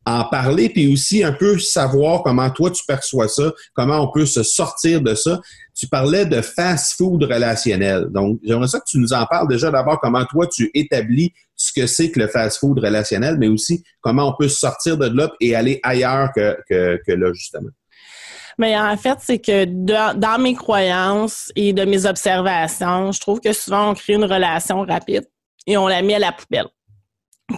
en 0.07 0.25
parler, 0.25 0.69
puis 0.69 0.93
aussi 0.93 1.23
un 1.23 1.33
peu 1.33 1.59
savoir 1.59 2.23
comment 2.23 2.51
toi 2.51 2.71
tu 2.71 2.83
perçois 2.87 3.29
ça, 3.29 3.53
comment 3.75 4.01
on 4.01 4.11
peut 4.11 4.27
se 4.27 4.43
sortir 4.43 5.03
de 5.03 5.15
ça. 5.15 5.41
Tu 5.75 5.87
parlais 5.89 6.27
de 6.27 6.43
fast-food 6.43 7.25
relationnel. 7.25 8.09
Donc, 8.11 8.39
j'aimerais 8.45 8.69
ça 8.69 8.81
que 8.81 8.85
tu 8.87 8.99
nous 8.99 9.13
en 9.13 9.25
parles 9.25 9.49
déjà 9.49 9.71
d'abord 9.71 9.99
comment 10.01 10.25
toi 10.27 10.47
tu 10.47 10.71
établis 10.75 11.33
ce 11.57 11.73
que 11.73 11.87
c'est 11.87 12.11
que 12.11 12.21
le 12.21 12.27
fast-food 12.27 12.79
relationnel, 12.79 13.37
mais 13.39 13.49
aussi 13.49 13.83
comment 14.01 14.29
on 14.29 14.35
peut 14.39 14.49
sortir 14.49 14.99
de 14.99 15.07
là 15.07 15.31
et 15.41 15.55
aller 15.55 15.81
ailleurs 15.83 16.31
que, 16.35 16.57
que, 16.69 17.13
là, 17.13 17.33
justement. 17.33 17.69
Mais 18.61 18.79
en 18.79 18.95
fait, 18.99 19.17
c'est 19.23 19.39
que 19.39 19.65
dans 19.65 20.39
mes 20.39 20.55
croyances 20.55 21.51
et 21.57 21.73
de 21.73 21.87
mes 21.87 22.05
observations, 22.05 23.11
je 23.11 23.19
trouve 23.19 23.41
que 23.41 23.55
souvent 23.55 23.89
on 23.89 23.95
crée 23.95 24.13
une 24.13 24.27
relation 24.27 24.83
rapide 24.83 25.27
et 25.67 25.79
on 25.79 25.89
la 25.89 26.03
met 26.03 26.17
à 26.17 26.19
la 26.19 26.33
poubelle 26.33 26.69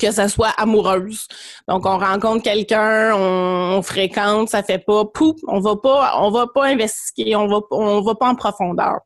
que 0.00 0.12
ça 0.12 0.28
soit 0.28 0.50
amoureuse. 0.56 1.26
Donc 1.66 1.86
on 1.86 1.98
rencontre 1.98 2.44
quelqu'un, 2.44 3.16
on, 3.16 3.82
fréquente, 3.82 4.48
ça 4.48 4.62
fait 4.62 4.78
pas 4.78 5.04
pouf, 5.04 5.36
on 5.48 5.58
va 5.58 5.74
pas 5.74 6.20
on 6.20 6.30
va 6.30 6.46
pas 6.46 6.66
investiguer, 6.66 7.34
on 7.34 7.48
va 7.48 7.58
on 7.72 8.00
va 8.00 8.14
pas 8.14 8.28
en 8.28 8.36
profondeur. 8.36 9.00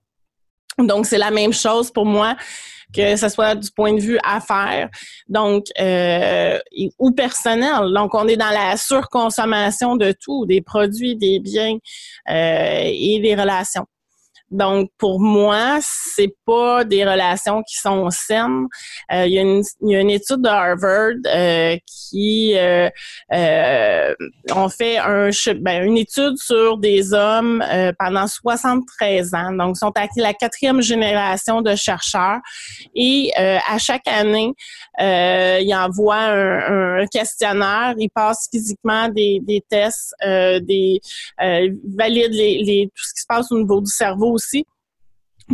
Donc 0.78 1.06
c'est 1.06 1.16
la 1.16 1.30
même 1.30 1.54
chose 1.54 1.90
pour 1.90 2.04
moi 2.04 2.36
que 2.94 3.16
ce 3.16 3.28
soit 3.28 3.54
du 3.54 3.70
point 3.70 3.94
de 3.94 4.00
vue 4.00 4.18
affaires, 4.24 4.88
donc 5.28 5.66
euh, 5.80 6.58
ou 6.98 7.12
personnel. 7.12 7.92
Donc 7.94 8.14
on 8.14 8.26
est 8.28 8.36
dans 8.36 8.50
la 8.50 8.76
surconsommation 8.76 9.96
de 9.96 10.12
tout, 10.12 10.46
des 10.46 10.62
produits, 10.62 11.16
des 11.16 11.40
biens 11.40 11.76
euh, 12.28 12.80
et 12.84 13.20
des 13.22 13.34
relations. 13.34 13.86
Donc, 14.50 14.90
pour 14.96 15.18
moi, 15.18 15.78
c'est 15.82 16.32
pas 16.46 16.84
des 16.84 17.04
relations 17.04 17.62
qui 17.64 17.76
sont 17.76 18.08
saines. 18.10 18.66
Euh, 19.12 19.26
il, 19.26 19.32
y 19.32 19.38
a 19.38 19.42
une, 19.42 19.62
il, 19.80 19.90
y 19.90 19.96
a 19.96 20.00
une, 20.00 20.10
étude 20.10 20.40
de 20.42 20.48
Harvard 20.48 21.16
euh, 21.26 21.76
qui 21.86 22.56
euh, 22.56 22.88
euh 23.32 24.14
ont 24.54 24.68
fait 24.68 24.98
un, 24.98 25.30
ben, 25.60 25.82
une 25.82 25.96
étude 25.96 26.36
sur 26.38 26.78
des 26.78 27.12
hommes 27.12 27.62
euh, 27.72 27.92
pendant 27.98 28.28
73 28.28 29.34
ans. 29.34 29.52
Donc, 29.52 29.76
ils 29.76 29.78
sont 29.80 29.92
à 29.96 30.06
la 30.16 30.32
quatrième 30.32 30.80
génération 30.80 31.60
de 31.60 31.74
chercheurs 31.74 32.38
et 32.94 33.32
à 33.36 33.78
chaque 33.78 34.06
année, 34.06 34.52
ils 34.98 35.74
envoient 35.74 36.14
un, 36.16 37.00
un, 37.00 37.06
questionnaire, 37.06 37.94
ils 37.98 38.10
passent 38.10 38.48
physiquement 38.52 39.08
des, 39.08 39.40
des 39.42 39.62
tests, 39.68 40.14
des 40.22 41.00
valident 41.38 42.32
les, 42.32 42.62
les, 42.62 42.86
tout 42.94 43.04
ce 43.04 43.14
qui 43.14 43.20
se 43.22 43.26
passe 43.28 43.50
au 43.50 43.58
niveau 43.58 43.80
du 43.80 43.90
cerveau 43.90 44.35
aussi, 44.36 44.64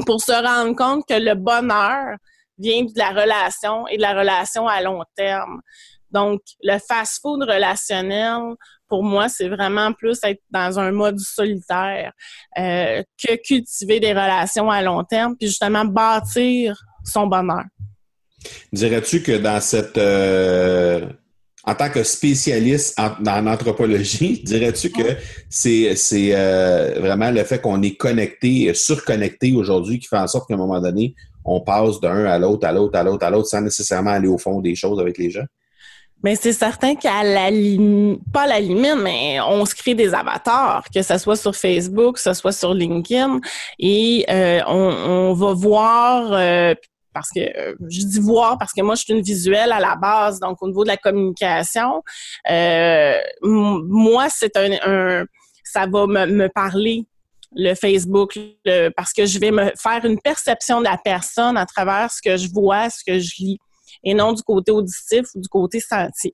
pour 0.06 0.20
se 0.20 0.32
rendre 0.32 0.74
compte 0.76 1.04
que 1.08 1.14
le 1.14 1.34
bonheur 1.34 2.16
vient 2.58 2.84
de 2.84 2.92
la 2.96 3.10
relation 3.10 3.86
et 3.88 3.96
de 3.96 4.02
la 4.02 4.14
relation 4.14 4.68
à 4.68 4.80
long 4.82 5.02
terme. 5.16 5.60
Donc, 6.10 6.40
le 6.62 6.78
fast-food 6.78 7.42
relationnel, 7.42 8.54
pour 8.88 9.02
moi, 9.02 9.28
c'est 9.30 9.48
vraiment 9.48 9.92
plus 9.92 10.18
être 10.22 10.42
dans 10.50 10.78
un 10.78 10.92
mode 10.92 11.18
solitaire 11.18 12.12
euh, 12.58 13.02
que 13.16 13.34
cultiver 13.36 13.98
des 13.98 14.12
relations 14.12 14.70
à 14.70 14.82
long 14.82 15.04
terme, 15.04 15.36
puis 15.38 15.48
justement 15.48 15.86
bâtir 15.86 16.76
son 17.04 17.26
bonheur. 17.26 17.64
Dirais-tu 18.72 19.22
que 19.22 19.38
dans 19.38 19.60
cette 19.60 19.96
euh, 19.96 21.08
en 21.64 21.74
tant 21.74 21.90
que 21.90 22.02
spécialiste 22.02 22.98
en, 22.98 23.10
dans 23.20 23.40
l'anthropologie, 23.40 24.42
dirais-tu 24.44 24.90
que 24.90 25.16
c'est 25.48 25.94
euh, 26.34 26.94
vraiment 26.98 27.30
le 27.30 27.44
fait 27.44 27.60
qu'on 27.60 27.82
est 27.82 27.94
connecté, 27.96 28.72
surconnecté 28.74 29.52
aujourd'hui 29.54 29.98
qui 29.98 30.08
fait 30.08 30.18
en 30.18 30.26
sorte 30.26 30.48
qu'à 30.48 30.54
un 30.54 30.58
moment 30.58 30.80
donné, 30.80 31.14
on 31.44 31.60
passe 31.60 32.00
d'un 32.00 32.24
à 32.24 32.38
l'autre, 32.38 32.66
à 32.66 32.72
l'autre, 32.72 32.98
à 32.98 33.02
l'autre, 33.02 33.26
à 33.26 33.30
l'autre, 33.30 33.48
sans 33.48 33.60
nécessairement 33.60 34.10
aller 34.10 34.28
au 34.28 34.38
fond 34.38 34.60
des 34.60 34.74
choses 34.74 35.00
avec 35.00 35.18
les 35.18 35.30
gens? 35.30 35.44
Mais 36.24 36.36
c'est 36.36 36.52
certain 36.52 36.94
qu'à 36.94 37.24
la 37.24 37.50
limite, 37.50 38.20
pas 38.32 38.46
la 38.46 38.60
limite, 38.60 38.96
mais 39.02 39.40
on 39.40 39.64
se 39.64 39.74
crée 39.74 39.94
des 39.94 40.14
avatars, 40.14 40.84
que 40.94 41.02
ce 41.02 41.18
soit 41.18 41.34
sur 41.34 41.56
Facebook, 41.56 42.14
que 42.14 42.20
ce 42.20 42.32
soit 42.32 42.52
sur 42.52 42.74
LinkedIn, 42.74 43.40
et 43.80 44.24
euh, 44.30 44.60
on, 44.68 45.32
va 45.32 45.52
voir, 45.52 46.32
euh, 46.32 46.74
parce 47.12 47.28
que 47.30 47.40
euh, 47.40 47.74
je 47.88 48.02
dis 48.02 48.20
voir 48.20 48.58
parce 48.58 48.72
que 48.72 48.82
moi 48.82 48.94
je 48.94 49.02
suis 49.02 49.12
une 49.12 49.22
visuelle 49.22 49.72
à 49.72 49.80
la 49.80 49.96
base, 49.96 50.40
donc 50.40 50.62
au 50.62 50.68
niveau 50.68 50.84
de 50.84 50.88
la 50.88 50.96
communication, 50.96 52.02
moi 53.42 54.28
c'est 54.30 54.56
un, 54.56 55.24
ça 55.64 55.86
va 55.86 56.06
me, 56.06 56.48
parler 56.48 57.06
le 57.54 57.74
Facebook 57.74 58.38
parce 58.96 59.12
que 59.12 59.26
je 59.26 59.38
vais 59.38 59.50
me 59.50 59.72
faire 59.76 60.04
une 60.04 60.20
perception 60.20 60.80
de 60.80 60.84
la 60.84 60.98
personne 61.02 61.56
à 61.56 61.66
travers 61.66 62.10
ce 62.10 62.20
que 62.22 62.36
je 62.36 62.50
vois, 62.50 62.90
ce 62.90 63.02
que 63.06 63.18
je 63.18 63.34
lis 63.38 63.58
et 64.04 64.14
non 64.14 64.32
du 64.32 64.42
côté 64.42 64.72
auditif 64.72 65.26
ou 65.34 65.40
du 65.40 65.48
côté 65.48 65.80
senti. 65.80 66.32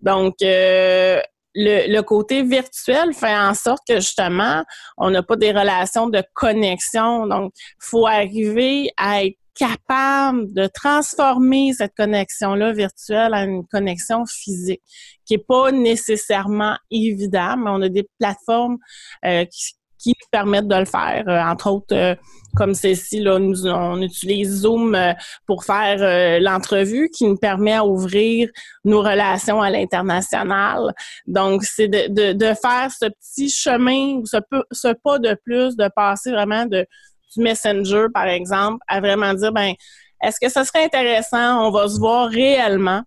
Donc, 0.00 0.34
euh, 0.42 1.20
le, 1.54 1.92
le, 1.92 2.02
côté 2.02 2.42
virtuel 2.42 3.12
fait 3.12 3.36
en 3.36 3.54
sorte 3.54 3.82
que 3.88 3.96
justement, 3.96 4.64
on 4.96 5.10
n'a 5.10 5.22
pas 5.22 5.36
des 5.36 5.50
relations 5.50 6.08
de 6.08 6.22
connexion. 6.34 7.26
Donc, 7.26 7.52
faut 7.80 8.06
arriver 8.06 8.90
à 8.96 9.24
être 9.24 9.36
capable 9.60 10.52
de 10.54 10.66
transformer 10.66 11.74
cette 11.74 11.94
connexion-là 11.94 12.72
virtuelle 12.72 13.34
à 13.34 13.44
une 13.44 13.66
connexion 13.66 14.24
physique, 14.24 14.80
qui 15.26 15.34
est 15.34 15.46
pas 15.46 15.70
nécessairement 15.70 16.76
évident, 16.90 17.58
mais 17.58 17.70
on 17.70 17.82
a 17.82 17.90
des 17.90 18.08
plateformes 18.18 18.78
euh, 19.26 19.44
qui, 19.44 19.74
qui 20.00 20.10
nous 20.10 20.26
permettent 20.30 20.68
de 20.68 20.76
le 20.76 20.84
faire. 20.84 21.24
Euh, 21.28 21.38
entre 21.40 21.70
autres, 21.70 21.94
euh, 21.94 22.14
comme 22.56 22.74
celle-ci, 22.74 23.20
là, 23.20 23.38
nous, 23.38 23.66
on 23.66 24.00
utilise 24.00 24.62
Zoom 24.62 24.94
euh, 24.94 25.12
pour 25.46 25.64
faire 25.64 26.40
l'entrevue 26.40 27.10
qui 27.10 27.26
nous 27.26 27.36
permet 27.36 27.76
d'ouvrir 27.78 28.48
nos 28.84 29.02
relations 29.02 29.60
à 29.60 29.70
l'international. 29.70 30.94
Donc, 31.26 31.64
c'est 31.64 31.88
de, 31.88 32.32
de, 32.32 32.54
faire 32.54 32.90
ce 32.90 33.06
petit 33.06 33.50
chemin, 33.50 34.22
ce, 34.24 34.38
ce 34.72 34.88
pas 35.04 35.18
de 35.18 35.36
plus, 35.44 35.76
de 35.76 35.88
passer 35.94 36.32
vraiment 36.32 36.66
de, 36.66 36.86
du 37.34 37.42
Messenger, 37.42 38.06
par 38.12 38.26
exemple, 38.26 38.78
à 38.88 39.00
vraiment 39.00 39.34
dire, 39.34 39.52
ben, 39.52 39.74
est-ce 40.22 40.38
que 40.40 40.48
ce 40.48 40.64
serait 40.64 40.84
intéressant, 40.84 41.66
on 41.66 41.70
va 41.70 41.88
se 41.88 41.98
voir 41.98 42.28
réellement 42.28 43.02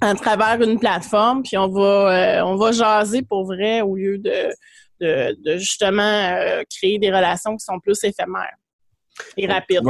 à 0.00 0.14
travers 0.14 0.60
une 0.62 0.78
plateforme, 0.78 1.42
puis 1.42 1.56
on 1.58 1.68
va, 1.68 2.42
on 2.46 2.56
va 2.56 2.72
jaser 2.72 3.22
pour 3.22 3.44
vrai 3.44 3.82
au 3.82 3.94
lieu 3.94 4.18
de 4.18 4.50
de, 5.02 5.56
justement 5.58 6.02
euh, 6.02 6.62
créer 6.70 6.98
des 6.98 7.10
relations 7.10 7.56
qui 7.56 7.64
sont 7.64 7.78
plus 7.80 8.02
éphémères 8.04 8.56
et 9.36 9.46
rapides. 9.46 9.82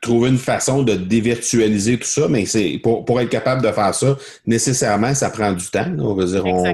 trouver 0.00 0.30
une 0.30 0.38
façon 0.38 0.82
de 0.82 0.94
dévirtualiser 0.94 1.98
tout 1.98 2.06
ça, 2.06 2.28
mais 2.28 2.46
c'est 2.46 2.80
pour, 2.82 3.04
pour, 3.04 3.20
être 3.20 3.28
capable 3.28 3.62
de 3.62 3.70
faire 3.70 3.94
ça, 3.94 4.16
nécessairement, 4.46 5.14
ça 5.14 5.28
prend 5.30 5.52
du 5.52 5.66
temps. 5.66 5.92
On 5.98 6.14
veut 6.14 6.24
dire, 6.24 6.44
on, 6.46 6.64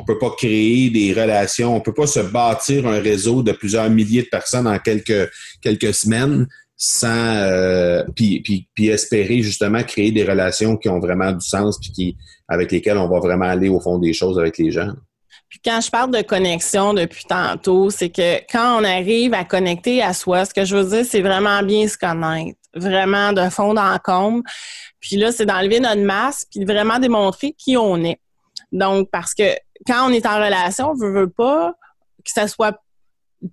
ne 0.00 0.04
peut 0.04 0.18
pas 0.18 0.30
créer 0.30 0.90
des 0.90 1.12
relations, 1.12 1.76
on 1.76 1.80
peut 1.80 1.94
pas 1.94 2.06
se 2.06 2.20
bâtir 2.20 2.86
un 2.86 3.00
réseau 3.00 3.42
de 3.42 3.52
plusieurs 3.52 3.88
milliers 3.90 4.22
de 4.22 4.28
personnes 4.28 4.66
en 4.66 4.78
quelques, 4.78 5.30
quelques 5.60 5.94
semaines 5.94 6.46
sans 6.76 7.36
euh, 7.36 8.02
puis, 8.16 8.42
puis, 8.74 8.88
espérer 8.88 9.40
justement 9.42 9.82
créer 9.84 10.10
des 10.10 10.24
relations 10.24 10.76
qui 10.76 10.88
ont 10.88 10.98
vraiment 10.98 11.32
du 11.32 11.44
sens 11.44 11.78
puis 11.78 11.92
qui 11.92 12.16
avec 12.48 12.72
lesquelles 12.72 12.98
on 12.98 13.08
va 13.08 13.20
vraiment 13.20 13.46
aller 13.46 13.68
au 13.68 13.80
fond 13.80 13.98
des 13.98 14.12
choses 14.12 14.38
avec 14.38 14.58
les 14.58 14.70
gens. 14.70 14.90
Puis 15.48 15.60
quand 15.64 15.80
je 15.80 15.90
parle 15.90 16.10
de 16.10 16.20
connexion 16.22 16.92
depuis 16.92 17.24
tantôt, 17.28 17.88
c'est 17.90 18.10
que 18.10 18.38
quand 18.50 18.80
on 18.80 18.84
arrive 18.84 19.34
à 19.34 19.44
connecter 19.44 20.02
à 20.02 20.12
soi, 20.12 20.44
ce 20.44 20.52
que 20.52 20.64
je 20.64 20.76
veux 20.76 20.96
dire, 20.96 21.06
c'est 21.08 21.22
vraiment 21.22 21.62
bien 21.62 21.86
se 21.86 21.96
connaître, 21.96 22.58
vraiment 22.74 23.32
de 23.32 23.48
fond 23.48 23.76
en 23.76 23.96
comble. 23.98 24.42
Puis 24.98 25.16
là, 25.16 25.30
c'est 25.30 25.46
d'enlever 25.46 25.78
notre 25.78 26.02
masque, 26.02 26.48
puis 26.50 26.64
vraiment 26.64 26.98
démontrer 26.98 27.54
qui 27.56 27.76
on 27.76 28.02
est. 28.02 28.18
Donc, 28.72 29.08
parce 29.12 29.32
que 29.32 29.44
quand 29.86 30.08
on 30.08 30.12
est 30.12 30.26
en 30.26 30.36
relation, 30.36 30.90
on 30.90 30.94
veut, 30.94 31.12
veut 31.12 31.30
pas 31.30 31.74
que 32.24 32.30
ça 32.30 32.48
soit 32.48 32.78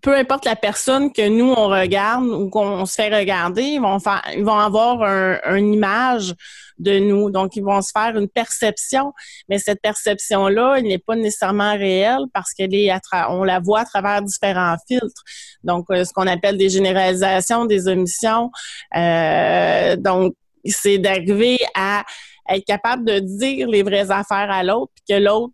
peu 0.01 0.15
importe 0.15 0.45
la 0.45 0.55
personne 0.55 1.12
que 1.12 1.27
nous 1.27 1.51
on 1.51 1.67
regarde 1.67 2.25
ou 2.25 2.49
qu'on 2.49 2.86
se 2.86 2.95
fait 2.95 3.13
regarder, 3.13 3.63
ils 3.63 3.81
vont 3.81 3.99
faire, 3.99 4.21
ils 4.34 4.43
vont 4.43 4.57
avoir 4.57 5.03
un, 5.03 5.38
une 5.55 5.73
image 5.73 6.34
de 6.81 6.99
nous. 6.99 7.29
Donc, 7.29 7.55
ils 7.55 7.63
vont 7.63 7.81
se 7.81 7.91
faire 7.91 8.17
une 8.17 8.27
perception, 8.27 9.13
mais 9.49 9.60
cette 9.60 9.81
perception-là, 9.81 10.75
elle 10.77 10.86
n'est 10.86 10.97
pas 10.97 11.15
nécessairement 11.15 11.73
réelle 11.73 12.25
parce 12.34 12.53
qu'elle 12.53 12.73
est, 12.73 12.91
on 13.29 13.43
la 13.43 13.60
voit 13.60 13.81
à 13.81 13.86
travers 13.86 14.21
différents 14.21 14.75
filtres. 14.88 15.23
Donc, 15.63 15.86
euh, 15.91 16.03
ce 16.03 16.13
qu'on 16.13 16.27
appelle 16.27 16.57
des 16.57 16.69
généralisations, 16.69 17.65
des 17.65 17.88
omissions. 17.88 18.49
Euh, 18.95 19.95
donc, 19.95 20.34
c'est 20.65 20.97
d'arriver 20.97 21.57
à 21.75 22.03
être 22.49 22.65
capable 22.65 23.05
de 23.05 23.19
dire 23.19 23.67
les 23.67 23.84
vraies 23.84 24.12
affaires 24.12 24.49
à 24.51 24.63
l'autre, 24.63 24.91
puis 24.95 25.15
que 25.15 25.21
l'autre 25.21 25.53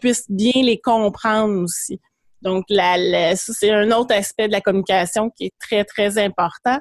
puisse 0.00 0.24
bien 0.28 0.62
les 0.62 0.78
comprendre 0.78 1.62
aussi. 1.62 2.00
Donc, 2.42 2.64
la, 2.68 3.36
c'est 3.36 3.70
un 3.70 3.90
autre 3.92 4.14
aspect 4.14 4.48
de 4.48 4.52
la 4.52 4.60
communication 4.60 5.30
qui 5.30 5.46
est 5.46 5.54
très, 5.60 5.84
très 5.84 6.18
important. 6.18 6.78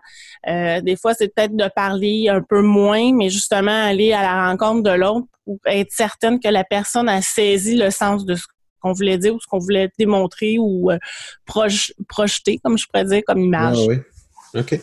Euh, 0.48 0.82
des 0.82 0.96
fois, 0.96 1.14
c'est 1.14 1.34
peut-être 1.34 1.56
de 1.56 1.70
parler 1.76 2.30
un 2.30 2.42
peu 2.42 2.62
moins, 2.62 3.14
mais 3.14 3.30
justement 3.30 3.86
aller 3.86 4.12
à 4.12 4.24
la 4.24 4.50
rencontre 4.50 4.82
de 4.82 4.96
l'autre 4.98 5.28
pour 5.46 5.58
être 5.68 5.92
certaine 5.92 6.40
que 6.40 6.48
la 6.48 6.64
personne 6.64 7.08
a 7.08 7.22
saisi 7.22 7.76
le 7.76 7.92
sens 7.92 8.26
de 8.26 8.36
ce 8.36 8.44
qu'on 8.82 8.94
voulait 8.94 9.20
dire 9.20 9.36
ou 9.36 9.40
ce 9.40 9.46
qu'on 9.46 9.60
voulait 9.60 9.90
démontrer 10.00 10.58
ou 10.58 10.90
euh, 10.90 10.98
projeter, 11.46 12.60
comme 12.64 12.78
je 12.78 12.88
pourrais 12.88 13.06
dire, 13.06 13.22
comme 13.26 13.42
image. 13.42 13.78
Ah. 13.88 13.94
OK. 14.54 14.80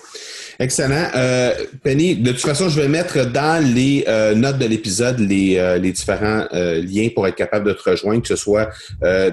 Excellent. 0.61 1.09
Euh, 1.14 1.54
Penny, 1.85 2.16
de 2.16 2.33
toute 2.33 2.40
façon, 2.40 2.68
je 2.68 2.81
vais 2.81 2.88
mettre 2.88 3.31
dans 3.31 3.62
les 3.62 4.04
euh, 4.09 4.35
notes 4.35 4.59
de 4.59 4.66
l'épisode 4.66 5.20
les, 5.20 5.57
euh, 5.57 5.78
les 5.78 5.92
différents 5.92 6.46
euh, 6.52 6.83
liens 6.83 7.11
pour 7.14 7.28
être 7.28 7.37
capable 7.37 7.66
de 7.66 7.72
te 7.74 7.88
rejoindre, 7.88 8.22
que 8.22 8.28
ce 8.28 8.37
soit 8.37 8.68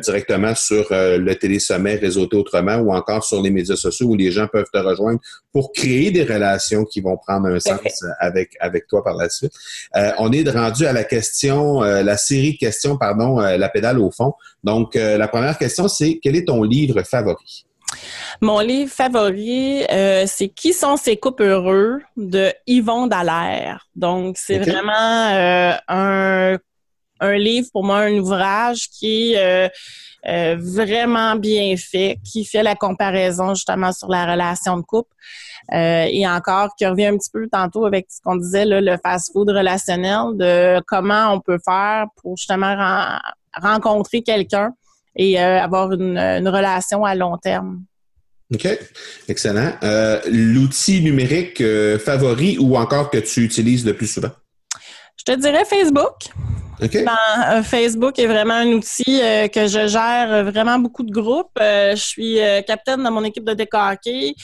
directement 0.03 0.53
sur 0.53 0.87
le 0.91 1.33
télésommet 1.33 1.95
Réseauté 1.95 2.35
Autrement 2.37 2.75
ou 2.75 2.93
encore 2.93 3.23
sur 3.23 3.41
les 3.41 3.49
médias 3.49 3.75
sociaux 3.75 4.07
où 4.07 4.15
les 4.15 4.31
gens 4.31 4.47
peuvent 4.47 4.69
te 4.71 4.77
rejoindre 4.77 5.19
pour 5.51 5.71
créer 5.73 6.11
des 6.11 6.23
relations 6.23 6.85
qui 6.85 7.01
vont 7.01 7.17
prendre 7.17 7.47
un 7.47 7.59
sens 7.59 8.03
avec, 8.19 8.51
avec 8.59 8.87
toi 8.87 9.03
par 9.03 9.15
la 9.15 9.29
suite. 9.29 9.53
on 10.19 10.31
est 10.31 10.47
rendu 10.49 10.85
à 10.85 10.93
la 10.93 11.03
question, 11.03 11.81
la 11.81 12.17
série 12.17 12.53
de 12.53 12.57
questions, 12.57 12.97
pardon, 12.97 13.39
la 13.39 13.69
pédale 13.69 13.99
au 13.99 14.11
fond. 14.11 14.33
Donc, 14.63 14.95
la 14.95 15.27
première 15.27 15.57
question, 15.57 15.87
c'est 15.87 16.19
quel 16.21 16.35
est 16.35 16.45
ton 16.45 16.63
livre 16.63 17.01
favori? 17.03 17.65
Mon 18.41 18.59
livre 18.59 18.91
favori, 18.91 19.83
euh, 19.91 20.25
c'est 20.27 20.49
Qui 20.49 20.73
sont 20.73 20.97
ces 20.97 21.17
couples 21.17 21.43
heureux 21.43 22.01
de 22.17 22.51
Yvon 22.67 23.07
Dallaire. 23.07 23.87
Donc, 23.95 24.37
c'est 24.37 24.59
vraiment 24.59 25.29
euh, 25.31 25.73
un, 25.87 26.57
un, 27.19 27.37
livre, 27.37 27.67
pour 27.71 27.83
moi, 27.83 27.99
un 27.99 28.17
ouvrage 28.17 28.89
qui 28.89 29.33
est 29.33 29.71
euh, 30.27 30.57
vraiment 30.59 31.35
bien 31.35 31.75
fait, 31.77 32.17
qui 32.23 32.45
fait 32.45 32.63
la 32.63 32.75
comparaison 32.75 33.53
justement 33.53 33.91
sur 33.91 34.09
la 34.09 34.31
relation 34.31 34.77
de 34.77 34.83
couple. 34.83 35.15
et 35.71 36.27
encore, 36.27 36.75
qui 36.77 36.85
revient 36.85 37.07
un 37.07 37.17
petit 37.17 37.31
peu 37.31 37.47
tantôt 37.51 37.85
avec 37.85 38.07
ce 38.09 38.21
qu'on 38.21 38.35
disait, 38.35 38.65
là, 38.65 38.81
le 38.81 38.97
fast-food 39.03 39.49
relationnel, 39.49 40.35
de 40.35 40.81
comment 40.87 41.33
on 41.33 41.39
peut 41.39 41.59
faire 41.63 42.07
pour 42.21 42.37
justement 42.37 42.75
rencontrer 43.53 44.21
quelqu'un 44.21 44.73
et 45.15 45.39
avoir 45.39 45.91
une, 45.93 46.17
une 46.17 46.47
relation 46.47 47.05
à 47.05 47.15
long 47.15 47.37
terme. 47.37 47.83
OK. 48.53 48.67
Excellent. 49.27 49.73
Euh, 49.83 50.21
l'outil 50.27 51.01
numérique 51.01 51.61
euh, 51.61 51.97
favori 51.97 52.57
ou 52.59 52.77
encore 52.77 53.09
que 53.09 53.17
tu 53.17 53.43
utilises 53.43 53.85
le 53.85 53.95
plus 53.95 54.07
souvent? 54.07 54.31
Je 55.17 55.33
te 55.33 55.39
dirais 55.39 55.65
Facebook. 55.65 56.27
OK. 56.81 56.91
Ben, 56.91 57.17
euh, 57.49 57.63
Facebook 57.63 58.19
est 58.19 58.27
vraiment 58.27 58.55
un 58.55 58.67
outil 58.73 59.21
que 59.51 59.65
je 59.67 59.87
gère 59.87 60.43
vraiment 60.43 60.77
beaucoup 60.77 61.03
de 61.03 61.11
groupes. 61.11 61.57
je 61.57 61.95
suis 61.95 62.37
capitaine 62.67 63.01
dans 63.01 63.11
mon 63.11 63.23
équipe 63.23 63.45
de 63.45 63.53
décoquer. 63.53 64.35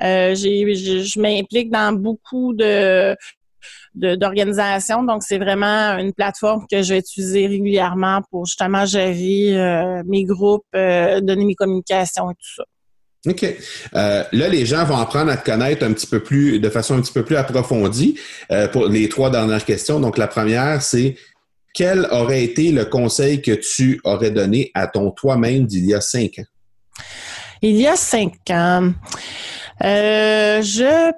je 0.00 1.20
m'implique 1.20 1.70
dans 1.70 1.92
beaucoup 1.92 2.52
de 2.52 3.16
d'organisations. 3.96 5.02
Donc, 5.02 5.22
c'est 5.22 5.38
vraiment 5.38 5.96
une 5.98 6.12
plateforme 6.12 6.66
que 6.70 6.82
je 6.82 6.94
vais 6.94 7.00
utiliser 7.00 7.46
régulièrement 7.46 8.20
pour 8.30 8.46
justement 8.46 8.84
gérer 8.84 10.02
mes 10.06 10.24
groupes, 10.24 10.66
donner 10.72 11.44
mes 11.44 11.54
communications 11.54 12.30
et 12.30 12.34
tout 12.34 12.54
ça. 12.56 12.64
OK. 13.26 13.44
Euh, 13.94 14.24
là, 14.32 14.48
les 14.48 14.66
gens 14.66 14.84
vont 14.84 14.96
apprendre 14.96 15.30
à 15.30 15.36
te 15.36 15.44
connaître 15.44 15.84
un 15.84 15.92
petit 15.92 16.06
peu 16.06 16.20
plus, 16.20 16.60
de 16.60 16.70
façon 16.70 16.96
un 16.96 17.00
petit 17.00 17.12
peu 17.12 17.24
plus 17.24 17.36
approfondie 17.36 18.18
euh, 18.50 18.68
pour 18.68 18.86
les 18.86 19.08
trois 19.08 19.30
dernières 19.30 19.64
questions. 19.64 20.00
Donc, 20.00 20.16
la 20.18 20.28
première, 20.28 20.82
c'est 20.82 21.16
quel 21.74 22.06
aurait 22.10 22.44
été 22.44 22.70
le 22.70 22.84
conseil 22.84 23.42
que 23.42 23.52
tu 23.52 24.00
aurais 24.04 24.30
donné 24.30 24.70
à 24.74 24.86
ton 24.86 25.10
toi-même 25.10 25.66
d'il 25.66 25.86
y 25.86 25.94
a 25.94 26.00
cinq 26.00 26.38
ans? 26.38 26.44
Il 27.62 27.76
y 27.76 27.86
a 27.86 27.96
cinq 27.96 28.34
ans, 28.50 28.92
euh, 29.82 30.62
je 30.62 31.12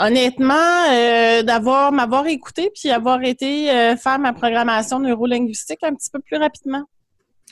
honnêtement, 0.00 1.42
d'avoir 1.42 1.92
m'avoir 1.92 2.26
écouté 2.26 2.70
puis 2.74 2.90
avoir 2.90 3.22
été 3.22 3.66
faire 3.96 4.18
ma 4.18 4.32
programmation 4.32 4.98
neurolinguistique 4.98 5.80
un 5.82 5.94
petit 5.94 6.10
peu 6.10 6.20
plus 6.20 6.38
rapidement. 6.38 6.84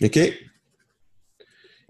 OK. 0.02 0.18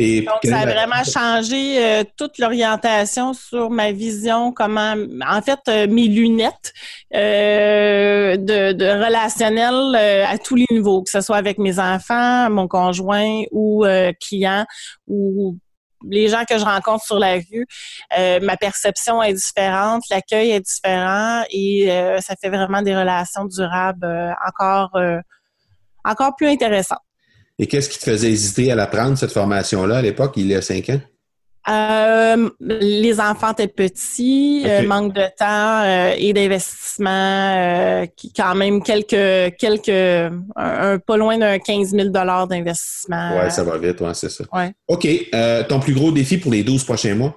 Donc, 0.01 0.39
ça 0.45 0.59
a 0.59 0.65
vraiment 0.65 1.03
changé 1.03 1.85
euh, 1.85 2.05
toute 2.17 2.39
l'orientation 2.39 3.35
sur 3.35 3.69
ma 3.69 3.91
vision, 3.91 4.53
comment, 4.53 4.95
en 5.29 5.43
fait, 5.43 5.59
euh, 5.67 5.89
mes 5.89 6.07
lunettes 6.07 6.73
euh, 7.13 8.37
de, 8.37 8.73
de, 8.75 8.85
relationnel 8.85 9.97
à 10.25 10.39
tous 10.39 10.55
les 10.55 10.67
niveaux, 10.71 11.03
que 11.03 11.11
ce 11.11 11.21
soit 11.21 11.37
avec 11.37 11.59
mes 11.59 11.81
enfants, 11.81 12.49
mon 12.49 12.69
conjoint 12.69 13.43
ou 13.51 13.85
clients 14.21 14.67
ou 15.09 15.57
les 16.07 16.29
gens 16.29 16.45
que 16.49 16.59
je 16.59 16.65
rencontre 16.65 17.05
sur 17.05 17.19
la 17.19 17.35
rue. 17.35 17.67
ma 18.43 18.57
perception 18.57 19.23
est 19.23 19.35
différente, 19.35 20.05
l'accueil 20.11 20.51
est 20.51 20.61
différent 20.61 21.43
et 21.51 21.89
ça 22.21 22.35
fait 22.41 22.51
vraiment 22.51 22.83
des 22.83 22.97
relations 22.97 23.45
durables 23.45 24.35
encore, 24.47 24.97
encore 26.05 26.37
plus 26.37 26.49
intéressantes. 26.49 26.99
Et 27.59 27.67
qu'est-ce 27.67 27.89
qui 27.89 27.99
te 27.99 28.05
faisait 28.05 28.31
hésiter 28.31 28.71
à 28.71 28.77
la 28.77 28.87
prendre, 28.87 29.19
cette 29.19 29.33
formation-là, 29.33 29.97
à 29.97 30.03
l'époque, 30.03 30.35
il 30.37 30.47
y 30.47 30.55
a 30.55 30.63
cinq 30.63 30.91
ans? 30.91 31.01
Euh, 31.69 32.49
les 32.61 33.21
enfants 33.21 33.53
étaient 33.53 33.69
petits, 33.69 34.63
euh, 34.65 34.87
manque 34.87 35.13
de 35.13 35.25
temps 35.37 35.83
euh, 35.83 36.15
et 36.17 36.33
d'investissement, 36.33 38.07
qui 38.17 38.33
quand 38.33 38.55
même 38.55 38.83
quelques, 38.83 39.57
quelques, 39.57 40.33
un, 40.57 40.99
pas 40.99 41.17
loin 41.17 41.37
d'un 41.37 41.59
15 41.59 41.91
000 41.91 42.09
d'investissement. 42.09 43.39
Oui, 43.43 43.51
ça 43.51 43.65
va 43.65 43.77
vite, 43.77 44.01
ouais, 44.01 44.15
c'est 44.15 44.31
ça. 44.31 44.45
Ouais. 44.53 44.73
OK. 44.87 45.07
ton 45.69 45.81
plus 45.81 45.95
gros 45.95 46.11
défi 46.11 46.39
pour 46.39 46.53
les 46.53 46.63
12 46.63 46.85
prochains 46.85 47.15
mois? 47.15 47.37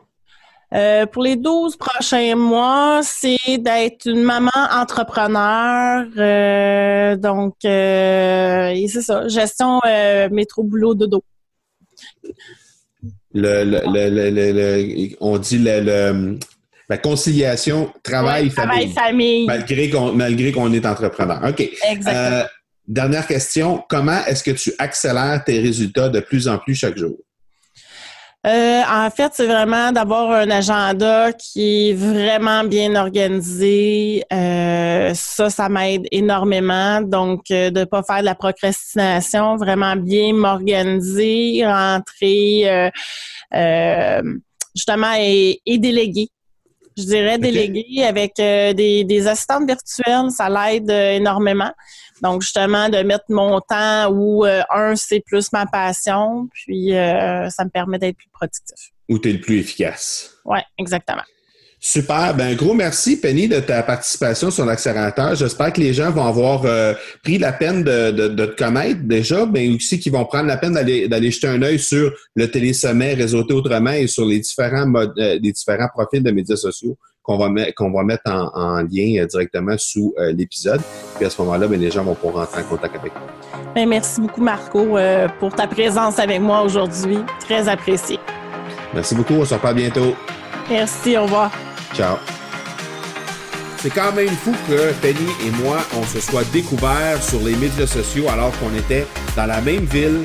Pour 1.12 1.24
les 1.24 1.36
12 1.36 1.76
prochains 1.76 2.36
mois, 2.36 3.02
c'est 3.04 3.58
d'être 3.58 4.06
une 4.06 4.24
maman 4.24 4.52
entrepreneur. 4.72 6.06
Donc, 7.18 7.56
c'est 7.62 9.02
ça, 9.02 9.28
gestion 9.28 9.82
métro, 10.32 10.64
boulot, 10.64 10.96
dodo. 10.96 11.22
Le, 13.34 13.64
le, 13.64 13.80
le, 14.10 15.16
on 15.22 15.38
dit 15.38 15.58
le, 15.58 16.38
la 16.90 16.98
conciliation 16.98 17.92
travail-famille. 18.04 18.54
Travail-famille. 18.94 19.46
Malgré 19.48 19.90
qu'on, 19.90 20.12
malgré 20.12 20.52
qu'on 20.52 20.74
est 20.74 20.86
entrepreneur. 20.86 21.40
OK. 21.48 21.62
Exactement. 21.90 22.44
dernière 22.88 23.26
question. 23.26 23.84
Comment 23.88 24.26
est-ce 24.26 24.44
que 24.44 24.52
tu 24.52 24.74
accélères 24.78 25.42
tes 25.46 25.60
résultats 25.60 26.10
de 26.10 26.20
plus 26.20 26.48
en 26.48 26.58
plus 26.58 26.76
chaque 26.76 26.98
jour? 26.98 27.18
Euh, 28.48 28.82
en 28.90 29.10
fait, 29.12 29.32
c'est 29.36 29.46
vraiment 29.46 29.92
d'avoir 29.92 30.32
un 30.32 30.50
agenda 30.50 31.32
qui 31.32 31.90
est 31.90 31.94
vraiment 31.94 32.64
bien 32.64 32.96
organisé. 32.96 34.24
Euh, 34.34 35.14
ça, 35.14 35.52
ça 35.52 35.70
m'aide 35.70 36.08
énormément. 36.12 37.02
Donc, 37.02 37.52
euh, 37.52 37.70
de 37.70 37.84
pas 37.84 38.02
faire 38.02 38.22
de 38.22 38.26
la 38.26 38.34
procrastination, 38.36 39.58
vraiment 39.58 39.96
bien 39.96 40.34
m'organiser, 40.34 41.64
rentrer, 41.66 42.90
justement, 44.76 45.14
et, 45.20 45.62
et 45.66 45.78
déléguer 45.78 46.30
je 47.02 47.08
dirais 47.08 47.38
déléguer 47.38 48.04
avec 48.04 48.34
des, 48.38 49.04
des 49.04 49.28
assistantes 49.28 49.68
virtuelles, 49.68 50.32
ça 50.32 50.50
l'aide 50.50 50.90
énormément. 50.90 51.72
Donc, 52.22 52.44
justement, 52.44 52.88
de 52.88 53.00
mettre 53.00 53.26
mon 53.30 53.60
temps 53.62 54.10
où, 54.12 54.46
euh, 54.46 54.62
un, 54.70 54.96
c'est 54.96 55.22
plus 55.22 55.52
ma 55.52 55.66
passion, 55.66 56.48
puis 56.54 56.96
euh, 56.96 57.50
ça 57.50 57.66
me 57.66 57.70
permet 57.70 57.98
d'être 57.98 58.16
plus 58.16 58.30
productif. 58.32 58.92
Où 59.10 59.18
tu 59.18 59.30
es 59.30 59.34
le 59.34 59.42
plus 59.42 59.60
efficace. 59.60 60.36
Oui, 60.46 60.60
exactement. 60.78 61.24
Super. 61.84 62.36
Ben, 62.36 62.56
gros 62.56 62.76
merci, 62.76 63.20
Penny, 63.20 63.48
de 63.48 63.60
ta 63.60 63.82
participation 63.82 64.52
sur 64.52 64.66
l'accélérateur. 64.66 65.34
J'espère 65.34 65.74
que 65.74 65.82
les 65.82 65.94
gens 65.94 66.12
vont 66.12 66.26
avoir 66.26 66.64
euh, 66.66 66.94
pris 67.24 67.40
la 67.40 67.52
peine 67.52 67.84
de, 67.84 68.12
de, 68.12 68.28
de, 68.28 68.46
te 68.46 68.56
connaître 68.56 69.02
déjà, 69.04 69.48
mais 69.48 69.68
aussi 69.68 70.00
qu'ils 70.00 70.12
vont 70.12 70.26
prendre 70.26 70.46
la 70.46 70.58
peine 70.58 70.74
d'aller 70.74 71.32
jeter 71.32 71.48
un 71.48 71.62
œil 71.64 71.80
sur 71.80 72.14
le 72.36 72.52
télésommet 72.52 73.16
réseauté 73.16 73.56
autrement 73.56 73.92
et 73.92 74.06
sur 74.06 74.26
les 74.26 74.40
différents 74.40 74.86
modes, 74.86 75.14
les 75.18 75.52
différents 75.52 75.90
profils 75.92 76.22
de 76.22 76.32
médias 76.32 76.56
sociaux 76.56 76.98
qu'on 77.24 77.38
va, 77.38 77.50
mettre, 77.50 77.76
qu'on 77.76 77.92
va 77.92 78.04
mettre 78.04 78.24
en, 78.32 78.82
lien 78.82 79.22
euh, 79.22 79.26
directement 79.26 79.76
sous 79.78 80.14
euh, 80.18 80.32
l'épisode. 80.32 80.82
Puis 81.18 81.26
à 81.26 81.30
ce 81.30 81.42
moment-là, 81.42 81.68
ben, 81.68 81.80
les 81.80 81.92
gens 81.92 82.04
vont 82.04 82.16
pouvoir 82.16 82.46
rentrer 82.46 82.62
en 82.62 82.66
contact 82.66 82.96
avec 82.96 83.14
nous. 83.14 83.74
Ben, 83.76 83.88
merci 83.88 84.22
beaucoup, 84.22 84.42
Marco, 84.42 84.98
euh, 84.98 85.28
pour 85.40 85.54
ta 85.54 85.68
présence 85.68 86.20
avec 86.20 86.42
moi 86.42 86.64
aujourd'hui. 86.64 87.20
Très 87.40 87.68
apprécié. 87.68 88.20
Merci 88.94 89.16
beaucoup. 89.16 89.34
On 89.34 89.46
se 89.46 89.54
reparle 89.54 89.76
bientôt. 89.76 90.16
Merci. 90.70 91.18
Au 91.18 91.24
revoir. 91.24 91.52
Ciao. 91.94 92.18
C'est 93.78 93.90
quand 93.90 94.14
même 94.14 94.30
fou 94.30 94.54
que 94.68 94.92
Penny 95.02 95.28
et 95.46 95.52
moi, 95.64 95.80
on 95.98 96.04
se 96.04 96.20
soit 96.20 96.44
découverts 96.52 97.22
sur 97.22 97.40
les 97.40 97.56
médias 97.56 97.88
sociaux 97.88 98.30
alors 98.30 98.52
qu'on 98.60 98.74
était 98.76 99.08
dans 99.36 99.48
la 99.48 99.60
même 99.60 99.86
ville, 99.86 100.20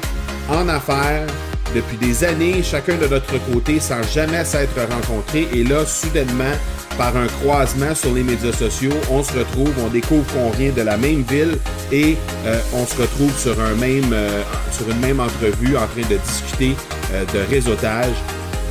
en 0.51 0.69
affaires, 0.69 1.27
depuis 1.75 1.97
des 1.97 2.23
années, 2.25 2.63
chacun 2.63 2.97
de 2.97 3.07
notre 3.07 3.39
côté, 3.51 3.81
sans 3.81 4.03
jamais 4.13 4.45
s'être 4.45 4.79
rencontrés. 4.91 5.49
Et 5.53 5.65
là, 5.65 5.85
soudainement, 5.87 6.53
par 6.97 7.17
un 7.17 7.27
croisement 7.27 7.95
sur 7.95 8.15
les 8.15 8.23
médias 8.23 8.53
sociaux, 8.53 8.93
on 9.11 9.23
se 9.23 9.33
retrouve, 9.33 9.73
on 9.85 9.89
découvre 9.89 10.25
qu'on 10.33 10.51
vient 10.51 10.73
de 10.73 10.83
la 10.83 10.97
même 10.97 11.23
ville 11.23 11.59
et 11.93 12.17
euh, 12.47 12.61
on 12.73 12.87
se 12.87 13.01
retrouve 13.01 13.33
euh, 13.47 14.43
sur 14.73 14.91
une 14.91 15.01
même 15.01 15.21
entrevue 15.21 15.77
en 15.77 15.87
train 15.87 16.09
de 16.09 16.17
discuter 16.17 16.77
euh, 17.13 17.25
de 17.33 17.39
réseautage. 17.51 18.15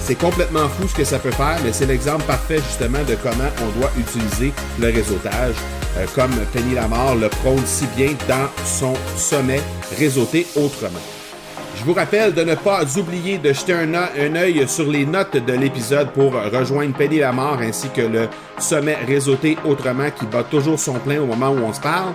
C'est 0.06 0.14
complètement 0.14 0.70
fou 0.70 0.88
ce 0.88 0.94
que 0.94 1.04
ça 1.04 1.18
peut 1.18 1.32
faire, 1.32 1.58
mais 1.64 1.74
c'est 1.74 1.88
l'exemple 1.88 2.26
parfait 2.26 2.60
justement 2.60 3.04
de 3.06 3.16
comment 3.16 3.50
on 3.64 3.80
doit 3.80 3.90
utiliser 3.98 4.54
le 4.80 4.92
réseautage, 4.92 5.56
comme 6.14 6.30
Penny 6.54 6.76
Lamar 6.76 7.16
le 7.16 7.28
prône 7.28 7.66
si 7.66 7.88
bien 7.98 8.12
dans 8.28 8.48
son 8.66 8.94
sommet 9.18 9.62
réseauté 9.98 10.46
autrement. 10.56 11.15
Je 11.78 11.84
vous 11.84 11.94
rappelle 11.94 12.34
de 12.34 12.42
ne 12.44 12.56
pas 12.56 12.84
oublier 12.98 13.38
de 13.38 13.52
jeter 13.52 13.74
un, 13.74 14.36
œil 14.36 14.68
sur 14.68 14.88
les 14.90 15.06
notes 15.06 15.36
de 15.38 15.54
l'épisode 15.54 16.10
pour 16.12 16.34
rejoindre 16.34 16.96
Penny 16.96 17.20
Lamar 17.20 17.60
ainsi 17.60 17.90
que 17.90 18.02
le 18.02 18.30
sommet 18.58 18.96
réseauté 19.06 19.58
autrement 19.66 20.10
qui 20.10 20.26
bat 20.26 20.44
toujours 20.44 20.80
son 20.80 20.94
plein 20.94 21.22
au 21.22 21.26
moment 21.26 21.50
où 21.50 21.60
on 21.66 21.74
se 21.74 21.82
parle. 21.82 22.14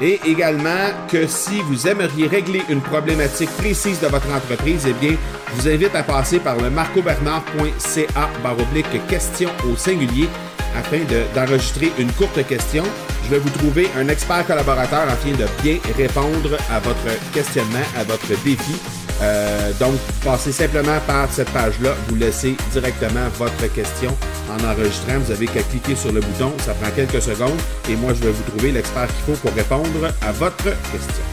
Et 0.00 0.20
également 0.26 0.90
que 1.08 1.26
si 1.26 1.60
vous 1.62 1.86
aimeriez 1.86 2.26
régler 2.26 2.62
une 2.68 2.80
problématique 2.80 3.50
précise 3.56 4.00
de 4.00 4.06
votre 4.06 4.32
entreprise, 4.34 4.86
eh 4.88 4.92
bien, 4.94 5.16
je 5.48 5.60
vous 5.60 5.68
invite 5.68 5.94
à 5.94 6.02
passer 6.02 6.38
par 6.38 6.56
le 6.56 6.70
marcobernard.ca 6.70 8.28
baroblique 8.42 9.06
question 9.08 9.50
au 9.70 9.76
singulier 9.76 10.28
afin 10.76 11.00
d'enregistrer 11.34 11.92
une 11.98 12.12
courte 12.12 12.46
question. 12.46 12.84
Je 13.24 13.30
vais 13.30 13.38
vous 13.38 13.50
trouver 13.50 13.88
un 13.96 14.08
expert 14.08 14.46
collaborateur 14.46 15.08
afin 15.08 15.30
de 15.30 15.46
bien 15.62 15.78
répondre 15.96 16.56
à 16.70 16.80
votre 16.80 17.32
questionnement, 17.32 17.86
à 17.96 18.04
votre 18.04 18.28
défi. 18.44 18.74
Euh, 19.22 19.70
donc, 19.78 19.94
passez 20.24 20.50
simplement 20.52 20.98
par 21.06 21.30
cette 21.30 21.50
page-là, 21.50 21.94
vous 22.08 22.16
laissez 22.16 22.56
directement 22.72 23.28
votre 23.38 23.72
question 23.72 24.16
en 24.50 24.64
enregistrant. 24.64 25.18
Vous 25.24 25.32
avez 25.32 25.46
qu'à 25.46 25.62
cliquer 25.62 25.94
sur 25.94 26.12
le 26.12 26.20
bouton, 26.20 26.52
ça 26.58 26.74
prend 26.74 26.90
quelques 26.90 27.22
secondes 27.22 27.60
et 27.88 27.94
moi 27.94 28.12
je 28.14 28.24
vais 28.24 28.32
vous 28.32 28.42
trouver 28.50 28.72
l'expert 28.72 29.06
qu'il 29.06 29.34
faut 29.34 29.40
pour 29.40 29.54
répondre 29.54 30.12
à 30.22 30.32
votre 30.32 30.64
question. 30.64 31.24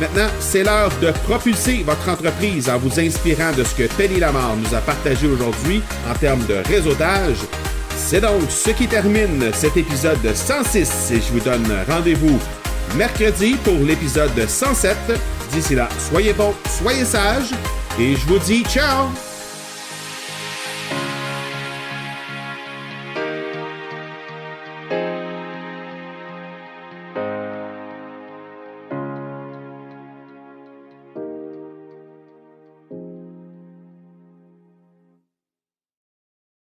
Maintenant, 0.00 0.28
c'est 0.38 0.62
l'heure 0.62 0.92
de 1.02 1.10
propulser 1.24 1.82
votre 1.84 2.08
entreprise 2.08 2.70
en 2.70 2.78
vous 2.78 3.00
inspirant 3.00 3.52
de 3.52 3.64
ce 3.64 3.74
que 3.74 3.88
Penny 3.96 4.20
Lamar 4.20 4.54
nous 4.56 4.72
a 4.74 4.80
partagé 4.80 5.26
aujourd'hui 5.26 5.82
en 6.08 6.14
termes 6.14 6.46
de 6.46 6.54
réseautage. 6.68 7.38
C'est 8.10 8.22
donc 8.22 8.50
ce 8.50 8.70
qui 8.70 8.88
termine 8.88 9.52
cet 9.52 9.76
épisode 9.76 10.34
106 10.34 11.10
et 11.10 11.20
je 11.20 11.30
vous 11.30 11.40
donne 11.40 11.66
rendez-vous 11.86 12.38
mercredi 12.96 13.54
pour 13.62 13.78
l'épisode 13.84 14.48
107. 14.48 14.96
D'ici 15.52 15.74
là, 15.74 15.90
soyez 16.10 16.32
bons, 16.32 16.54
soyez 16.80 17.04
sages 17.04 17.50
et 18.00 18.16
je 18.16 18.26
vous 18.26 18.38
dis 18.38 18.64
ciao 18.64 19.08